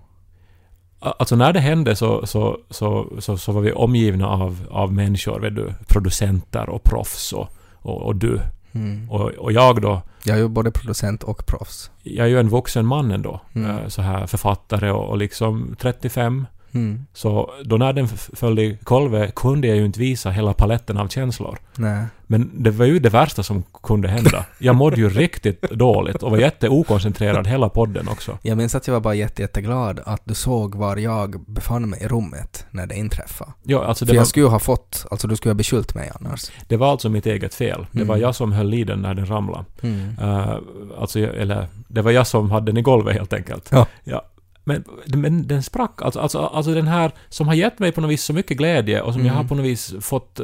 Alltså 1.01 1.37
när 1.37 1.53
det 1.53 1.61
hände 1.61 1.97
så, 1.97 2.27
så, 2.27 2.59
så, 2.71 3.13
så, 3.19 3.37
så 3.39 3.53
var 3.53 3.61
vi 3.61 3.73
omgivna 3.73 4.29
av, 4.29 4.67
av 4.71 4.93
människor, 4.93 5.41
vet 5.41 5.57
du, 5.57 5.75
producenter 5.89 6.69
och 6.69 6.83
proffs 6.85 7.33
och, 7.33 7.49
och, 7.75 8.03
och 8.03 8.17
du. 8.17 8.41
Mm. 8.73 9.11
Och, 9.11 9.21
och 9.21 9.53
jag 9.53 9.83
då, 9.83 10.03
Jag 10.25 10.37
är 10.37 10.41
ju 10.41 10.49
både 10.49 10.71
producent 10.71 11.23
och 11.23 11.47
proffs. 11.47 11.91
jag 12.03 12.27
är 12.27 12.31
ju 12.31 12.41
en 12.41 12.49
vuxen 12.49 12.87
man 12.87 13.11
ändå. 13.11 13.41
Mm. 13.55 13.71
eh, 13.71 13.89
Så 13.89 14.03
här 14.03 14.27
författare 14.27 14.91
och, 14.91 15.09
och 15.09 15.19
liksom 15.19 15.77
35. 15.79 16.47
Mm. 16.75 17.07
Så 17.13 17.51
då 17.65 17.77
när 17.77 17.93
den 17.93 18.09
föll 18.09 18.59
i 18.59 18.79
golvet 18.83 19.35
kunde 19.35 19.69
jag 19.69 19.77
ju 19.77 19.85
inte 19.85 20.01
visa 20.01 20.31
hela 20.31 20.53
paletten 20.53 20.97
av 20.97 21.09
känslor. 21.09 21.59
Nej. 21.77 22.05
Men 22.27 22.51
det 22.63 22.71
var 22.71 22.87
ju 22.87 22.99
det 22.99 23.09
värsta 23.11 23.43
som 23.43 23.63
kunde 23.83 24.09
hända. 24.09 24.45
Jag 24.59 24.77
mådde 24.77 24.97
ju 24.97 25.09
riktigt 25.09 25.63
dåligt 25.63 26.23
och 26.23 26.31
var 26.31 26.39
jätteokoncentrerad 26.39 27.47
hela 27.47 27.69
podden 27.69 28.09
också. 28.09 28.39
Jag 28.43 28.59
minns 28.59 28.75
att 28.75 28.87
jag 28.87 28.95
var 28.95 29.01
bara 29.01 29.15
jätte, 29.15 29.43
jätteglad 29.43 30.01
att 30.07 30.21
du 30.25 30.35
såg 30.35 30.75
var 30.75 30.97
jag 30.97 31.41
befann 31.47 31.91
mig 31.91 32.03
i 32.03 32.09
rummet 32.09 32.67
när 32.71 32.87
det 32.87 32.95
inträffade. 32.95 33.53
Ja, 33.63 33.85
alltså 33.85 34.07
För 34.07 34.13
det, 34.13 34.17
var, 34.17 34.21
jag 34.21 34.27
skulle 34.27 34.47
ju 34.47 34.51
ha 34.51 34.59
fått, 34.59 35.07
alltså 35.11 35.29
du 35.29 35.37
skulle 35.37 35.51
ha 35.51 35.55
beskyllt 35.57 35.95
mig 35.95 36.11
annars. 36.21 36.51
det 36.69 36.77
var 36.77 36.91
alltså 36.91 37.09
mitt 37.09 37.27
eget 37.27 37.55
fel. 37.55 37.87
Det 37.93 38.05
var 38.05 38.15
Mm. 38.15 38.23
jag 38.27 38.35
som 38.35 38.53
höll 38.53 38.75
i 38.75 38.85
den 38.85 38.99
när 39.03 39.15
den 39.15 39.27
ramlade. 39.27 39.65
Mm. 39.83 40.09
Uh, 40.23 40.59
alltså, 40.99 41.19
eller 41.19 41.67
det 41.89 42.03
var 42.03 42.11
jag 42.11 42.27
som 42.27 42.51
hade 42.51 42.67
den 42.67 42.77
i 42.77 42.83
golvet 42.83 43.15
helt 43.15 43.33
enkelt. 43.33 43.69
Ja. 44.05 44.23
Men, 44.65 44.85
men 45.07 45.47
den 45.47 45.63
sprack. 45.63 46.03
Alltså, 46.03 46.21
alltså, 46.21 46.39
alltså 46.39 46.75
den 46.75 46.87
här 46.89 47.13
som 47.29 47.47
har 47.49 47.55
gett 47.55 47.79
mig 47.79 47.93
på 47.93 48.01
något 48.01 48.11
vis 48.11 48.23
så 48.25 48.33
mycket 48.33 48.57
glädje 48.57 49.01
och 49.01 49.13
som 49.13 49.23
jag 49.23 49.33
Mm. 49.33 49.37
har 49.37 49.45
på 49.49 49.55
något 49.55 49.65
vis 49.67 49.95
fått, 50.01 50.41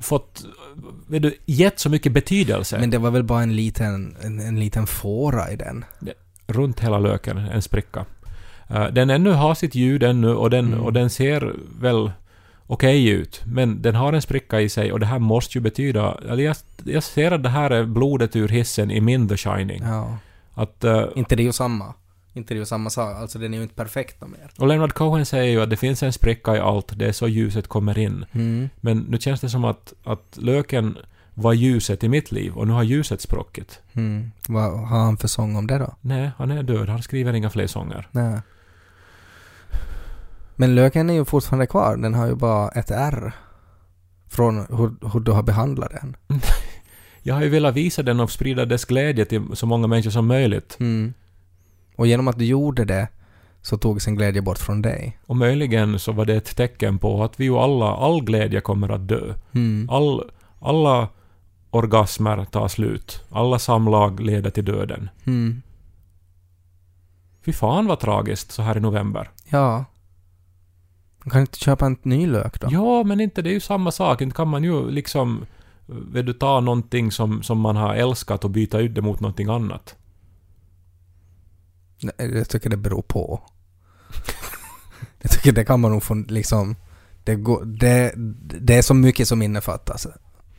fått 0.00 0.44
vet 1.08 1.22
du, 1.22 1.34
gett 1.46 1.78
så 1.78 1.90
mycket 1.90 2.12
betydelse. 2.12 2.78
Men 2.78 2.90
det 2.90 2.98
var 2.98 3.10
väl 3.10 3.22
bara 3.24 3.42
en 3.42 3.56
liten, 3.56 4.16
en, 4.22 4.40
en 4.40 4.60
liten 4.60 4.86
fåra 4.86 5.50
i 5.50 5.56
den. 5.56 5.84
runt 6.46 6.80
hela 6.80 6.98
löken, 6.98 7.38
en 7.38 7.62
spricka. 7.62 8.04
Eh, 8.68 8.86
den 8.86 9.10
ännu 9.10 9.30
har 9.30 9.54
sitt 9.54 9.74
ljud 9.74 10.02
ännu 10.02 10.34
och 10.34 10.50
den, 10.50 10.66
Mm. 10.66 10.80
och 10.80 10.92
den 10.92 11.10
ser 11.10 11.52
väl 11.80 12.10
okej 12.66 13.08
ut. 13.08 13.42
Men 13.46 13.82
den 13.82 13.94
har 13.94 14.12
en 14.12 14.22
spricka 14.22 14.60
i 14.60 14.68
sig 14.68 14.92
och 14.92 15.00
det 15.00 15.06
här 15.06 15.18
måste 15.18 15.58
ju 15.58 15.62
betyda... 15.62 16.18
Eller 16.30 16.44
jag, 16.44 16.56
jag 16.84 17.02
ser 17.02 17.30
att 17.32 17.42
det 17.42 17.48
här 17.48 17.70
är 17.70 17.84
blodet 17.84 18.36
ur 18.36 18.48
hissen 18.48 18.90
i 18.90 19.00
min 19.00 19.28
The 19.28 19.36
Shining. 19.36 19.82
Ja. 19.82 20.16
Att, 20.54 20.84
eh, 20.84 21.04
Inte 21.14 21.36
det 21.36 21.42
är 21.42 21.44
ju 21.44 21.52
samma. 21.52 21.94
Inte 22.34 22.54
det 22.54 22.58
är 22.58 22.60
ju 22.60 22.66
samma 22.66 22.90
sak. 22.90 23.16
Alltså 23.16 23.38
den 23.38 23.54
är 23.54 23.58
ju 23.58 23.62
inte 23.62 23.74
perfekt 23.74 24.20
någon 24.20 24.30
mer. 24.30 24.50
och 24.58 24.66
Leonard 24.66 24.92
Cohen 24.92 25.26
säger 25.26 25.52
ju 25.52 25.62
att 25.62 25.70
det 25.70 25.76
finns 25.76 26.02
en 26.02 26.12
spricka 26.12 26.56
i 26.56 26.58
allt, 26.58 26.98
det 26.98 27.06
är 27.06 27.12
så 27.12 27.28
ljuset 27.28 27.68
kommer 27.68 27.98
in. 27.98 28.24
Mm. 28.32 28.68
Men 28.80 28.98
nu 28.98 29.18
känns 29.18 29.40
det 29.40 29.48
som 29.48 29.64
att, 29.64 29.92
att 30.04 30.38
löken 30.40 30.98
var 31.34 31.52
ljuset 31.52 32.04
i 32.04 32.08
mitt 32.08 32.32
liv 32.32 32.54
och 32.54 32.66
nu 32.66 32.72
har 32.72 32.82
ljuset 32.82 33.20
spruckit. 33.20 33.80
Mm. 33.92 34.32
Vad 34.48 34.88
har 34.88 34.98
han 34.98 35.16
för 35.16 35.28
sång 35.28 35.56
om 35.56 35.66
det 35.66 35.78
då? 35.78 35.96
Nej, 36.00 36.30
han 36.38 36.50
är 36.50 36.62
död. 36.62 36.88
Han 36.88 37.02
skriver 37.02 37.32
inga 37.32 37.50
fler 37.50 37.66
sånger. 37.66 38.08
Nej. 38.10 38.40
Men 40.56 40.74
löken 40.74 41.10
är 41.10 41.14
ju 41.14 41.24
fortfarande 41.24 41.66
kvar. 41.66 41.96
Den 41.96 42.14
har 42.14 42.26
ju 42.26 42.34
bara 42.34 42.68
ett 42.68 42.90
R. 42.90 43.32
Från 44.28 44.58
hur, 44.58 45.10
hur 45.12 45.20
du 45.20 45.32
har 45.32 45.42
behandlat 45.42 45.90
den. 45.90 46.16
Jag 47.22 47.34
har 47.34 47.42
ju 47.42 47.48
velat 47.48 47.74
visa 47.74 48.02
den 48.02 48.20
och 48.20 48.30
sprida 48.30 48.64
dess 48.64 48.84
glädje 48.84 49.24
till 49.24 49.42
så 49.54 49.66
många 49.66 49.86
människor 49.86 50.10
som 50.10 50.26
möjligt. 50.26 50.76
Mm. 50.80 51.14
Och 51.96 52.06
genom 52.06 52.28
att 52.28 52.38
du 52.38 52.44
gjorde 52.44 52.84
det 52.84 53.08
så 53.62 53.78
tog 53.78 54.02
sin 54.02 54.16
glädje 54.16 54.42
bort 54.42 54.58
från 54.58 54.82
dig. 54.82 55.18
Och 55.26 55.36
möjligen 55.36 55.98
så 55.98 56.12
var 56.12 56.24
det 56.24 56.34
ett 56.34 56.56
tecken 56.56 56.98
på 56.98 57.24
att 57.24 57.40
vi 57.40 57.44
ju 57.44 57.56
alla, 57.56 57.96
all 57.96 58.24
glädje 58.24 58.60
kommer 58.60 58.88
att 58.88 59.08
dö. 59.08 59.34
Mm. 59.52 59.90
All, 59.90 60.30
alla 60.60 61.08
orgasmer 61.70 62.44
tar 62.44 62.68
slut. 62.68 63.24
Alla 63.30 63.58
samlag 63.58 64.20
leder 64.20 64.50
till 64.50 64.64
döden. 64.64 65.10
Mm. 65.24 65.62
Fy 67.44 67.52
fan 67.52 67.86
vad 67.86 68.00
tragiskt 68.00 68.52
så 68.52 68.62
här 68.62 68.76
i 68.76 68.80
november. 68.80 69.30
Ja. 69.50 69.84
Man 71.24 71.30
kan 71.30 71.40
inte 71.40 71.58
köpa 71.58 71.86
en 71.86 71.96
ny 72.02 72.26
lök 72.26 72.60
då? 72.60 72.68
Ja, 72.70 73.02
men 73.02 73.20
inte 73.20 73.42
det 73.42 73.50
är 73.50 73.54
ju 73.54 73.60
samma 73.60 73.90
sak. 73.90 74.20
Inte 74.20 74.36
kan 74.36 74.48
man 74.48 74.64
ju 74.64 74.90
liksom... 74.90 75.46
Vill 75.86 76.26
du 76.26 76.32
ta 76.32 76.60
någonting 76.60 77.12
som, 77.12 77.42
som 77.42 77.60
man 77.60 77.76
har 77.76 77.94
älskat 77.94 78.44
och 78.44 78.50
byta 78.50 78.78
ut 78.78 78.94
det 78.94 79.02
mot 79.02 79.20
någonting 79.20 79.48
annat? 79.48 79.96
Nej, 82.02 82.36
Jag 82.38 82.48
tycker 82.48 82.70
det 82.70 82.76
beror 82.76 83.02
på. 83.02 83.42
jag 85.22 85.30
tycker 85.30 85.52
det 85.52 85.64
kan 85.64 85.80
man 85.80 85.90
nog 85.90 86.02
få 86.02 86.14
liksom... 86.14 86.76
Det, 87.24 87.34
går, 87.34 87.64
det, 87.64 88.12
det 88.60 88.76
är 88.76 88.82
så 88.82 88.94
mycket 88.94 89.28
som 89.28 89.42
innefattas 89.42 90.06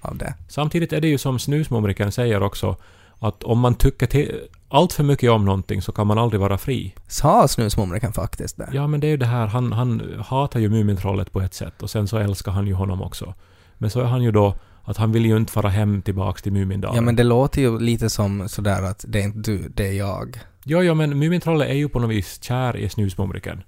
av 0.01 0.17
det. 0.17 0.33
Samtidigt 0.47 0.93
är 0.93 1.01
det 1.01 1.07
ju 1.07 1.17
som 1.17 1.39
snusmumriken 1.39 2.11
säger 2.11 2.43
också 2.43 2.77
att 3.19 3.43
om 3.43 3.59
man 3.59 3.75
tycker 3.75 4.07
till, 4.07 4.39
allt 4.69 4.93
för 4.93 5.03
mycket 5.03 5.31
om 5.31 5.45
någonting 5.45 5.81
så 5.81 5.91
kan 5.91 6.07
man 6.07 6.17
aldrig 6.17 6.41
vara 6.41 6.57
fri. 6.57 6.95
Sa 7.07 7.47
snusmumriken 7.47 8.13
faktiskt 8.13 8.57
det? 8.57 8.69
Ja, 8.73 8.87
men 8.87 8.99
det 8.99 9.07
är 9.07 9.11
ju 9.11 9.17
det 9.17 9.25
här, 9.25 9.47
han, 9.47 9.71
han 9.71 10.23
hatar 10.27 10.59
ju 10.59 10.69
Mumintrollet 10.69 11.31
på 11.31 11.41
ett 11.41 11.53
sätt 11.53 11.83
och 11.83 11.89
sen 11.89 12.07
så 12.07 12.17
älskar 12.17 12.51
han 12.51 12.67
ju 12.67 12.73
honom 12.73 13.01
också. 13.01 13.33
Men 13.77 13.89
så 13.89 13.99
är 13.99 14.05
han 14.05 14.23
ju 14.23 14.31
då 14.31 14.55
att 14.83 14.97
han 14.97 15.11
vill 15.11 15.25
ju 15.25 15.37
inte 15.37 15.51
fara 15.51 15.69
hem 15.69 16.01
tillbaks 16.01 16.41
till 16.41 16.53
Mumindalen. 16.53 16.95
Ja 16.95 17.01
men 17.01 17.15
det 17.15 17.23
låter 17.23 17.61
ju 17.61 17.79
lite 17.79 18.09
som 18.09 18.49
sådär 18.49 18.81
att 18.81 19.05
det 19.07 19.19
är 19.19 19.23
inte 19.23 19.51
du, 19.51 19.69
det 19.75 19.87
är 19.87 19.93
jag. 19.93 20.39
Jo, 20.63 20.81
jo, 20.81 20.93
men 20.93 21.19
Mumintrollet 21.19 21.69
är 21.69 21.73
ju 21.73 21.89
på 21.89 21.99
något 21.99 22.09
vis 22.09 22.43
kär 22.43 22.77
i 22.77 22.89
snusmumriken. 22.89 23.63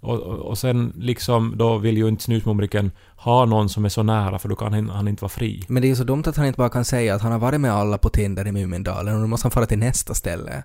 Och, 0.00 0.20
och, 0.20 0.38
och 0.38 0.58
sen 0.58 0.92
liksom 0.96 1.54
då 1.56 1.78
vill 1.78 1.96
ju 1.96 2.08
inte 2.08 2.24
snusmumriken 2.24 2.90
ha 3.16 3.44
någon 3.44 3.68
som 3.68 3.84
är 3.84 3.88
så 3.88 4.02
nära 4.02 4.38
för 4.38 4.48
då 4.48 4.56
kan 4.56 4.72
han, 4.72 4.88
han 4.88 5.08
inte 5.08 5.22
vara 5.22 5.30
fri. 5.30 5.64
Men 5.68 5.82
det 5.82 5.86
är 5.86 5.90
ju 5.90 5.96
så 5.96 6.04
dumt 6.04 6.22
att 6.26 6.36
han 6.36 6.46
inte 6.46 6.56
bara 6.56 6.68
kan 6.68 6.84
säga 6.84 7.14
att 7.14 7.22
han 7.22 7.32
har 7.32 7.38
varit 7.38 7.60
med 7.60 7.72
alla 7.72 7.98
på 7.98 8.08
Tinder 8.08 8.46
i 8.46 8.52
Mumindalen 8.52 9.14
och 9.14 9.20
nu 9.20 9.26
måste 9.26 9.44
han 9.44 9.50
fara 9.50 9.66
till 9.66 9.78
nästa 9.78 10.14
ställe. 10.14 10.64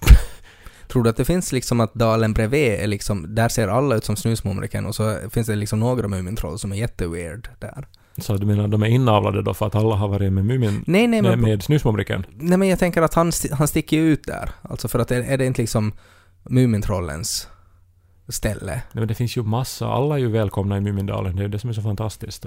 Tror 0.88 1.02
du 1.02 1.10
att 1.10 1.16
det 1.16 1.24
finns 1.24 1.52
liksom 1.52 1.80
att 1.80 1.94
dalen 1.94 2.32
bredvid 2.32 2.72
är 2.72 2.86
liksom, 2.86 3.34
där 3.34 3.48
ser 3.48 3.68
alla 3.68 3.96
ut 3.96 4.04
som 4.04 4.16
snusmumriken 4.16 4.86
och 4.86 4.94
så 4.94 5.18
finns 5.30 5.46
det 5.46 5.56
liksom 5.56 5.80
några 5.80 6.08
Mumintroll 6.08 6.58
som 6.58 6.72
är 6.72 6.76
jätteweird 6.76 7.48
där. 7.58 7.86
Så 8.18 8.36
du 8.36 8.46
menar 8.46 8.68
de 8.68 8.82
är 8.82 8.86
inavlade 8.86 9.42
då 9.42 9.54
för 9.54 9.66
att 9.66 9.74
alla 9.74 9.94
har 9.94 10.08
varit 10.08 10.32
med 10.32 10.44
Mumin... 10.44 10.84
Nej, 10.86 11.06
nej 11.06 11.22
med, 11.22 11.30
men, 11.30 11.40
med 11.40 11.62
snusmumriken? 11.62 12.26
nej 12.36 12.58
men 12.58 12.68
jag 12.68 12.78
tänker 12.78 13.02
att 13.02 13.14
han, 13.14 13.32
han 13.52 13.68
sticker 13.68 13.96
ju 13.96 14.12
ut 14.12 14.26
där. 14.26 14.50
Alltså 14.62 14.88
för 14.88 14.98
att 14.98 15.10
är, 15.10 15.22
är 15.22 15.38
det 15.38 15.46
inte 15.46 15.62
liksom 15.62 15.92
Mumintrollens 16.42 17.48
ställe? 18.28 18.72
Nej, 18.72 18.82
men 18.92 19.08
det 19.08 19.14
finns 19.14 19.36
ju 19.36 19.42
massa, 19.42 19.86
alla 19.86 20.14
är 20.14 20.18
ju 20.18 20.28
välkomna 20.28 20.76
i 20.76 20.80
Mumindalen, 20.80 21.36
det 21.36 21.44
är 21.44 21.48
det 21.48 21.58
som 21.58 21.70
är 21.70 21.74
så 21.74 21.82
fantastiskt. 21.82 22.46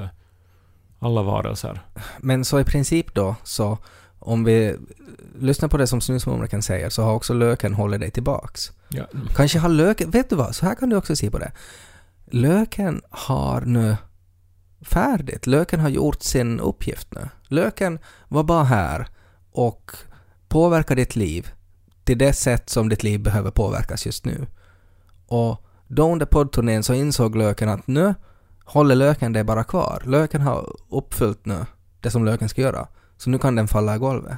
Alla 0.99 1.21
varelser. 1.21 1.81
Men 2.19 2.45
så 2.45 2.59
i 2.59 2.63
princip 2.63 3.13
då, 3.13 3.35
så 3.43 3.77
om 4.19 4.43
vi 4.43 4.75
lyssnar 5.39 5.69
på 5.69 5.77
det 5.77 5.87
som 5.87 6.01
snusmumriken 6.01 6.61
säger 6.61 6.89
så 6.89 7.03
har 7.03 7.13
också 7.13 7.33
löken 7.33 7.73
hållit 7.73 7.99
dig 7.99 8.11
tillbaks. 8.11 8.71
Ja. 8.89 9.03
Kanske 9.35 9.59
har 9.59 9.69
löken, 9.69 10.11
vet 10.11 10.29
du 10.29 10.35
vad, 10.35 10.55
så 10.55 10.65
här 10.65 10.75
kan 10.75 10.89
du 10.89 10.95
också 10.95 11.15
se 11.15 11.31
på 11.31 11.39
det. 11.39 11.51
Löken 12.25 13.01
har 13.09 13.61
nu 13.61 13.95
färdigt, 14.81 15.47
löken 15.47 15.79
har 15.79 15.89
gjort 15.89 16.23
sin 16.23 16.59
uppgift 16.59 17.07
nu. 17.11 17.29
Löken 17.47 17.99
var 18.27 18.43
bara 18.43 18.63
här 18.63 19.07
och 19.51 19.91
påverkar 20.47 20.95
ditt 20.95 21.15
liv 21.15 21.51
till 22.03 22.17
det 22.17 22.33
sätt 22.33 22.69
som 22.69 22.89
ditt 22.89 23.03
liv 23.03 23.19
behöver 23.19 23.51
påverkas 23.51 24.05
just 24.05 24.25
nu. 24.25 24.47
Och 25.27 25.65
då 25.87 26.11
under 26.11 26.25
poddturnén 26.25 26.83
så 26.83 26.93
insåg 26.93 27.35
löken 27.35 27.69
att 27.69 27.87
nu 27.87 28.13
håller 28.65 28.95
löken 28.95 29.33
det 29.33 29.43
bara 29.43 29.63
kvar. 29.63 30.03
Löken 30.05 30.41
har 30.41 30.75
uppfyllt 30.89 31.45
nu 31.45 31.65
det 31.99 32.11
som 32.11 32.25
löken 32.25 32.49
ska 32.49 32.61
göra. 32.61 32.87
Så 33.17 33.29
nu 33.29 33.37
kan 33.37 33.55
den 33.55 33.67
falla 33.67 33.95
i 33.95 33.99
golvet. 33.99 34.37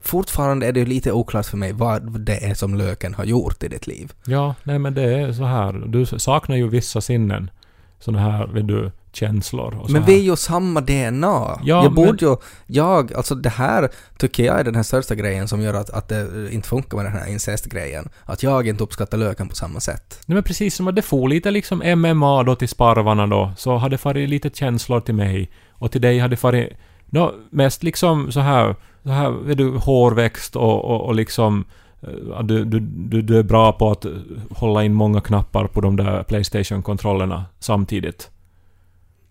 Fortfarande 0.00 0.66
är 0.66 0.72
det 0.72 0.80
ju 0.80 0.86
lite 0.86 1.12
oklart 1.12 1.46
för 1.46 1.56
mig 1.56 1.72
vad 1.72 2.20
det 2.20 2.44
är 2.44 2.54
som 2.54 2.74
löken 2.74 3.14
har 3.14 3.24
gjort 3.24 3.62
i 3.62 3.68
ditt 3.68 3.86
liv. 3.86 4.12
ja, 4.26 4.54
nej 4.64 4.78
men 4.78 4.94
det 4.94 5.02
är 5.02 5.32
så 5.32 5.44
här. 5.44 5.72
Du 5.72 6.06
saknar 6.06 6.56
ju 6.56 6.68
vissa 6.68 7.00
sinnen. 7.00 7.50
Såna 7.98 8.18
här, 8.18 8.46
vet 8.46 8.68
du, 8.68 8.92
känslor 9.16 9.74
och 9.80 9.86
så 9.86 9.92
Men 9.92 10.02
här. 10.02 10.10
vi 10.10 10.18
är 10.18 10.22
ju 10.22 10.36
samma 10.36 10.80
DNA. 10.80 11.58
Ja, 11.62 11.82
jag 11.82 11.94
borde 11.94 12.08
men- 12.26 12.30
ju, 12.30 12.36
jag, 12.66 13.14
alltså 13.14 13.34
det 13.34 13.48
här 13.48 13.88
tycker 14.18 14.44
jag 14.44 14.60
är 14.60 14.64
den 14.64 14.74
här 14.74 14.82
största 14.82 15.14
grejen 15.14 15.48
som 15.48 15.60
gör 15.62 15.74
att, 15.74 15.90
att 15.90 16.08
det 16.08 16.48
inte 16.52 16.68
funkar 16.68 16.96
med 16.96 17.06
den 17.06 17.12
här 17.12 17.26
incestgrejen. 17.32 18.08
Att 18.24 18.42
jag 18.42 18.66
inte 18.68 18.84
uppskattar 18.84 19.18
löken 19.18 19.48
på 19.48 19.54
samma 19.54 19.80
sätt. 19.80 20.20
Nej 20.26 20.34
men 20.34 20.42
precis 20.42 20.74
som 20.76 20.88
att 20.88 20.96
det 20.96 21.02
får 21.02 21.28
lite 21.28 21.50
liksom 21.50 21.78
MMA 21.96 22.42
då 22.42 22.54
till 22.56 22.68
sparvarna 22.68 23.26
då, 23.26 23.52
så 23.56 23.76
hade 23.76 23.98
farit 23.98 24.28
lite 24.28 24.50
känslor 24.50 25.00
till 25.00 25.14
mig. 25.14 25.50
Och 25.70 25.92
till 25.92 26.00
dig 26.00 26.18
hade 26.18 26.36
farit... 26.36 26.72
No, 27.06 27.32
mest 27.50 27.82
liksom 27.82 28.32
så 28.32 28.40
här, 28.40 28.76
så 29.02 29.08
här 29.10 29.50
är 29.50 29.54
du 29.54 29.70
hårväxt 29.76 30.56
och, 30.56 30.84
och, 30.84 31.00
och 31.06 31.14
liksom... 31.14 31.64
eh, 32.02 32.42
Du, 32.42 32.64
du, 32.64 32.80
du, 32.80 33.22
du 33.22 33.38
är 33.38 33.42
bra 33.42 33.72
på 33.72 33.90
att 33.90 34.04
eh, 34.04 34.10
hålla 34.50 34.84
in 34.84 34.94
många 34.94 35.20
knappar 35.20 35.66
på 35.66 35.80
de 35.80 35.96
där 35.96 36.22
Playstation-kontrollerna 36.22 37.44
samtidigt. 37.58 38.30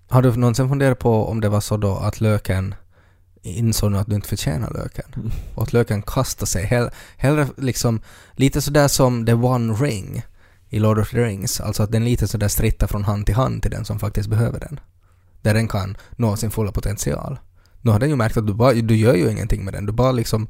Har 0.08 0.22
du 0.22 0.36
någonsin 0.36 0.70
funderat 0.70 1.00
på 1.00 1.28
om 1.28 1.42
det 1.42 1.50
var 1.50 1.62
så 1.62 1.78
då 1.78 1.96
att 1.96 2.22
löken 2.22 2.76
insåg 3.42 3.92
nu 3.92 3.98
att 3.98 4.08
du 4.08 4.16
inte 4.16 4.28
förtjänar 4.28 4.74
löken? 4.74 5.06
Mm. 5.16 5.32
Och 5.56 5.64
att 5.64 5.74
löken 5.74 6.02
kastade 6.02 6.48
sig. 6.48 6.66
Hell, 6.66 6.90
hellre 7.18 7.48
liksom, 7.58 8.02
lite 8.34 8.62
sådär 8.62 8.88
som 8.88 9.26
The 9.26 9.34
One 9.34 9.74
Ring 9.74 10.24
i 10.70 10.80
Lord 10.80 11.00
of 11.00 11.10
the 11.10 11.18
Rings. 11.18 11.62
Alltså 11.62 11.84
att 11.84 11.92
den 11.92 12.06
lite 12.06 12.28
sådär 12.28 12.48
strittar 12.48 12.88
från 12.88 13.04
hand 13.04 13.26
till 13.26 13.36
hand 13.36 13.62
till 13.62 13.72
den 13.72 13.86
som 13.86 14.00
faktiskt 14.00 14.30
behöver 14.30 14.60
den. 14.60 14.80
Där 15.42 15.54
den 15.54 15.68
kan 15.68 15.98
nå 16.16 16.36
sin 16.36 16.52
fulla 16.52 16.72
potential. 16.72 17.40
Nu 17.82 17.92
har 17.92 18.00
den 18.00 18.10
ju 18.10 18.16
märkt 18.16 18.38
att 18.38 18.48
du, 18.48 18.54
bara, 18.54 18.74
du 18.74 18.96
gör 18.96 19.16
ju 19.16 19.32
ingenting 19.32 19.66
med 19.66 19.74
den. 19.74 19.86
Du 19.86 19.92
bara 19.92 20.12
liksom 20.12 20.48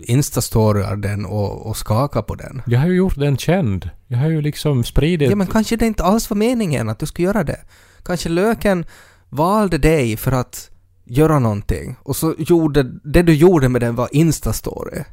instastoryar 0.00 0.96
den 0.96 1.26
och, 1.26 1.66
och 1.66 1.76
skakar 1.76 2.22
på 2.22 2.34
den. 2.34 2.62
Jag 2.66 2.80
har 2.80 2.86
ju 2.86 2.94
gjort 2.94 3.18
den 3.18 3.36
känd. 3.36 3.90
Jag 4.06 4.18
har 4.18 4.28
ju 4.28 4.40
liksom 4.40 4.84
spridit... 4.84 5.30
Ja 5.30 5.36
men 5.36 5.46
kanske 5.46 5.76
det 5.76 5.86
inte 5.86 6.04
alls 6.04 6.30
var 6.30 6.36
meningen 6.36 6.88
att 6.88 6.98
du 6.98 7.06
skulle 7.06 7.26
göra 7.26 7.44
det. 7.44 7.60
Kanske 8.02 8.28
löken 8.28 8.84
valde 9.28 9.78
dig 9.78 10.16
för 10.16 10.32
att 10.32 10.70
göra 11.04 11.38
någonting 11.38 11.96
och 12.02 12.16
så 12.16 12.34
gjorde, 12.38 12.82
det 13.04 13.22
du 13.22 13.34
gjorde 13.34 13.68
med 13.68 13.80
den 13.80 13.94
var 13.94 14.08
instastory. 14.12 15.04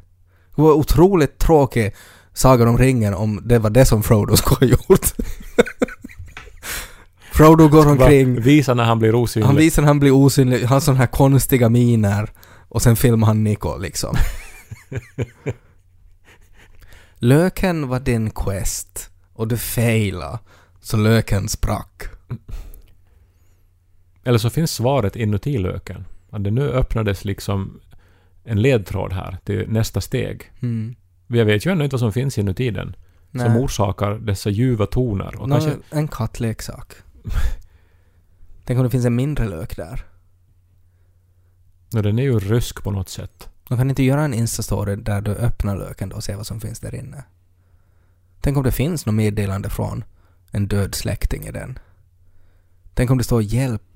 Det 0.56 0.62
var 0.62 0.72
otroligt 0.72 1.38
tråkig 1.38 1.94
Sagan 2.32 2.68
om 2.68 2.78
ringen 2.78 3.14
om 3.14 3.40
det 3.44 3.58
var 3.58 3.70
det 3.70 3.84
som 3.84 4.02
Frodo 4.02 4.36
skulle 4.36 4.56
ha 4.66 4.66
gjort. 4.66 5.06
Frodo 7.32 7.68
går 7.68 7.86
omkring, 7.86 8.40
Visa 8.40 8.74
när 8.74 8.84
han 8.84 8.98
blir 8.98 9.14
osynlig. 9.14 9.46
han 9.46 9.56
visar 9.56 9.82
när 9.82 9.86
han 9.86 10.00
blir 10.00 10.10
osynlig, 10.10 10.64
har 10.64 10.80
sådana 10.80 10.98
här 10.98 11.06
konstiga 11.06 11.68
miner 11.68 12.32
och 12.68 12.82
sen 12.82 12.96
filmar 12.96 13.26
han 13.26 13.44
Nico 13.44 13.78
liksom. 13.78 14.16
Löken 17.18 17.88
var 17.88 18.00
din 18.00 18.30
quest 18.30 19.10
och 19.32 19.48
du 19.48 19.56
failade 19.56 20.38
så 20.80 20.96
löken 20.96 21.48
sprack. 21.48 22.02
Eller 24.24 24.38
så 24.38 24.50
finns 24.50 24.72
svaret 24.72 25.16
inuti 25.16 25.58
löken. 25.58 26.04
Att 26.30 26.44
det 26.44 26.50
nu 26.50 26.70
öppnades 26.70 27.24
liksom 27.24 27.80
en 28.44 28.62
ledtråd 28.62 29.12
här 29.12 29.38
till 29.44 29.68
nästa 29.68 30.00
steg. 30.00 30.52
Mm. 30.60 30.96
Vi 31.26 31.44
vet 31.44 31.66
ju 31.66 31.72
ännu 31.72 31.84
inte 31.84 31.94
vad 31.94 32.00
som 32.00 32.12
finns 32.12 32.38
inuti 32.38 32.70
den. 32.70 32.96
Som 33.30 33.52
Nej. 33.52 33.62
orsakar 33.62 34.14
dessa 34.14 34.50
ljuva 34.50 34.86
toner. 34.86 35.40
Och 35.40 35.48
Nå, 35.48 35.54
kanske, 35.54 35.76
En 35.90 36.08
kattleksak. 36.08 36.94
Tänk 38.64 38.78
om 38.78 38.84
det 38.84 38.90
finns 38.90 39.04
en 39.04 39.16
mindre 39.16 39.48
lök 39.48 39.76
där. 39.76 40.04
no, 41.94 42.02
den 42.02 42.18
är 42.18 42.22
ju 42.22 42.38
rysk 42.38 42.82
på 42.82 42.90
något 42.90 43.08
sätt. 43.08 43.48
De 43.68 43.78
kan 43.78 43.90
inte 43.90 44.02
göra 44.02 44.24
en 44.24 44.34
instastory 44.34 44.96
där 44.96 45.20
du 45.20 45.30
öppnar 45.30 45.76
löken 45.76 46.08
då 46.08 46.16
och 46.16 46.24
ser 46.24 46.36
vad 46.36 46.46
som 46.46 46.60
finns 46.60 46.80
där 46.80 46.94
inne. 46.94 47.24
Tänk 48.40 48.56
om 48.56 48.62
det 48.62 48.72
finns 48.72 49.06
något 49.06 49.14
meddelande 49.14 49.70
från 49.70 50.04
en 50.50 50.68
död 50.68 50.94
släkting 50.94 51.46
i 51.46 51.50
den. 51.50 51.78
Tänk 52.94 53.10
om 53.10 53.18
det 53.18 53.24
står 53.24 53.42
hjälp. 53.42 53.89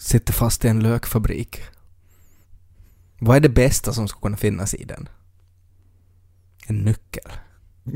Sitter 0.00 0.32
fast 0.32 0.64
i 0.64 0.68
en 0.68 0.80
lökfabrik. 0.80 1.60
Vad 3.18 3.36
är 3.36 3.40
det 3.40 3.48
bästa 3.48 3.92
som 3.92 4.08
skulle 4.08 4.22
kunna 4.22 4.36
finnas 4.36 4.74
i 4.74 4.84
den? 4.84 5.08
En 6.66 6.76
nyckel. 6.76 7.32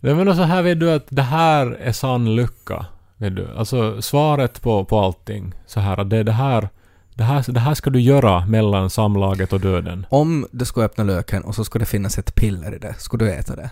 Nej 0.00 0.14
men 0.14 0.36
så 0.36 0.42
här 0.42 0.62
vet 0.62 0.80
du 0.80 0.92
att 0.92 1.06
det 1.08 1.22
här 1.22 1.66
är 1.66 1.92
sann 1.92 2.36
lycka. 2.36 2.86
Vet 3.16 3.36
du. 3.36 3.48
Alltså 3.56 4.02
svaret 4.02 4.62
på, 4.62 4.84
på 4.84 4.98
allting. 4.98 5.54
Så 5.66 5.80
här 5.80 6.00
att 6.00 6.10
det, 6.10 6.22
det 6.22 6.32
här... 6.32 6.68
Det 7.14 7.24
här, 7.24 7.52
det 7.52 7.60
här 7.60 7.74
ska 7.74 7.90
du 7.90 8.00
göra 8.00 8.46
mellan 8.46 8.90
samlaget 8.90 9.52
och 9.52 9.60
döden. 9.60 10.06
Om 10.10 10.46
du 10.50 10.64
skulle 10.64 10.86
öppna 10.86 11.04
löken 11.04 11.42
och 11.44 11.54
så 11.54 11.64
skulle 11.64 11.82
det 11.82 11.88
finnas 11.88 12.18
ett 12.18 12.34
piller 12.34 12.74
i 12.74 12.78
det, 12.78 12.94
skulle 12.98 13.24
du 13.24 13.32
äta 13.32 13.56
det? 13.56 13.70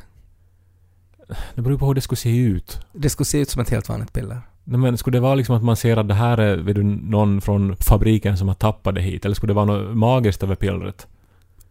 Det 1.55 1.63
beror 1.63 1.79
på 1.79 1.87
hur 1.87 1.95
det 1.95 2.01
skulle 2.01 2.17
se 2.17 2.37
ut. 2.37 2.81
Det 2.93 3.11
skulle 3.11 3.25
se 3.25 3.39
ut 3.39 3.51
som 3.51 3.63
ett 3.63 3.71
helt 3.71 3.89
vanligt 3.89 4.13
piller. 4.13 4.43
Nej, 4.65 4.81
men 4.81 4.99
skulle 4.99 5.17
det 5.17 5.21
vara 5.21 5.35
liksom 5.35 5.57
att 5.57 5.63
man 5.63 5.77
ser 5.77 5.97
att 5.97 6.09
det 6.09 6.15
här 6.15 6.39
är 6.39 6.57
vet 6.57 6.77
du, 6.77 6.83
någon 6.83 7.41
från 7.41 7.77
fabriken 7.77 8.37
som 8.37 8.49
har 8.49 8.55
tappat 8.55 8.95
det 8.95 9.01
hit? 9.01 9.25
Eller 9.25 9.35
skulle 9.35 9.51
det 9.51 9.55
vara 9.55 9.65
något 9.65 9.97
magiskt 9.97 10.43
över 10.43 10.55
pillret? 10.55 11.07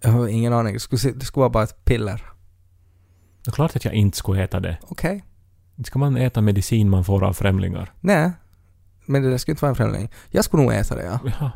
Jag 0.02 0.12
har 0.12 0.28
ingen 0.28 0.54
aning. 0.54 0.74
Det 0.74 0.80
skulle, 0.80 1.00
se, 1.00 1.12
det 1.12 1.26
skulle 1.26 1.42
vara 1.42 1.50
bara 1.50 1.64
ett 1.64 1.86
piller. 1.86 2.24
Det 3.44 3.50
är 3.50 3.54
klart 3.54 3.76
att 3.76 3.86
jag 3.86 3.94
inte 3.94 4.18
skulle 4.18 4.44
äta 4.44 4.60
det. 4.60 4.78
Okej. 4.82 5.24
Inte 5.78 5.88
ska 5.88 6.00
man 6.00 6.18
äta 6.18 6.42
medicin 6.42 6.90
man 6.90 7.04
får 7.04 7.24
av 7.24 7.34
främlingar. 7.34 7.92
Nej. 8.00 8.32
Men 9.06 9.22
det 9.22 9.30
där 9.30 9.38
skulle 9.38 9.54
inte 9.54 9.62
vara 9.62 9.70
en 9.70 9.76
främling. 9.76 10.12
Jag 10.30 10.46
skulle 10.46 10.64
nog 10.64 10.74
äta 10.74 10.96
det, 10.96 11.04
ja. 11.04 11.20
Jaha. 11.26 11.52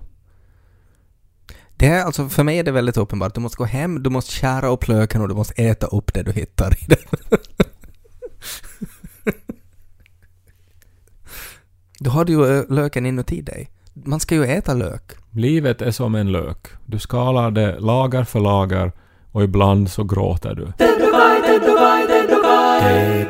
Det 1.78 1.88
är 1.88 2.04
alltså, 2.04 2.30
för 2.30 2.44
mig 2.44 2.60
är 2.60 2.64
det 2.64 2.72
väldigt 2.72 2.98
uppenbart. 2.98 3.36
Du 3.36 3.42
måste 3.42 3.58
gå 3.58 3.66
hem, 3.66 4.04
du 4.04 4.10
måste 4.10 4.32
skära 4.32 4.68
upp 4.68 4.88
löken 4.88 5.22
och 5.22 5.28
du 5.28 5.36
måste 5.36 5.54
äta 5.54 5.88
upp 5.88 6.14
det 6.14 6.24
du 6.24 6.32
hittar 6.32 6.84
i 6.84 6.86
den. 6.88 7.40
du 12.00 12.10
har 12.10 12.26
ju 12.26 12.46
ö, 12.46 12.64
löken 12.70 13.06
inuti 13.06 13.42
dig. 13.42 13.70
Man 13.94 14.20
ska 14.20 14.36
ju 14.36 14.44
äta 14.46 14.74
lök. 14.74 15.02
Livet 15.32 15.82
är 15.82 15.92
som 15.92 16.16
en 16.16 16.32
lök. 16.32 16.68
Du 16.86 17.00
skalar 17.00 17.52
det 17.52 17.80
lager 17.80 18.24
för 18.24 18.40
lager 18.40 18.92
och 19.32 19.44
ibland 19.44 19.92
så 19.92 20.04
gråter 20.04 20.56
du. 20.56 20.66
Tedokai, 20.66 21.42
tedokai, 21.42 22.08
tedokai. 22.08 22.82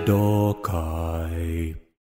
Tedokai. 0.06 1.76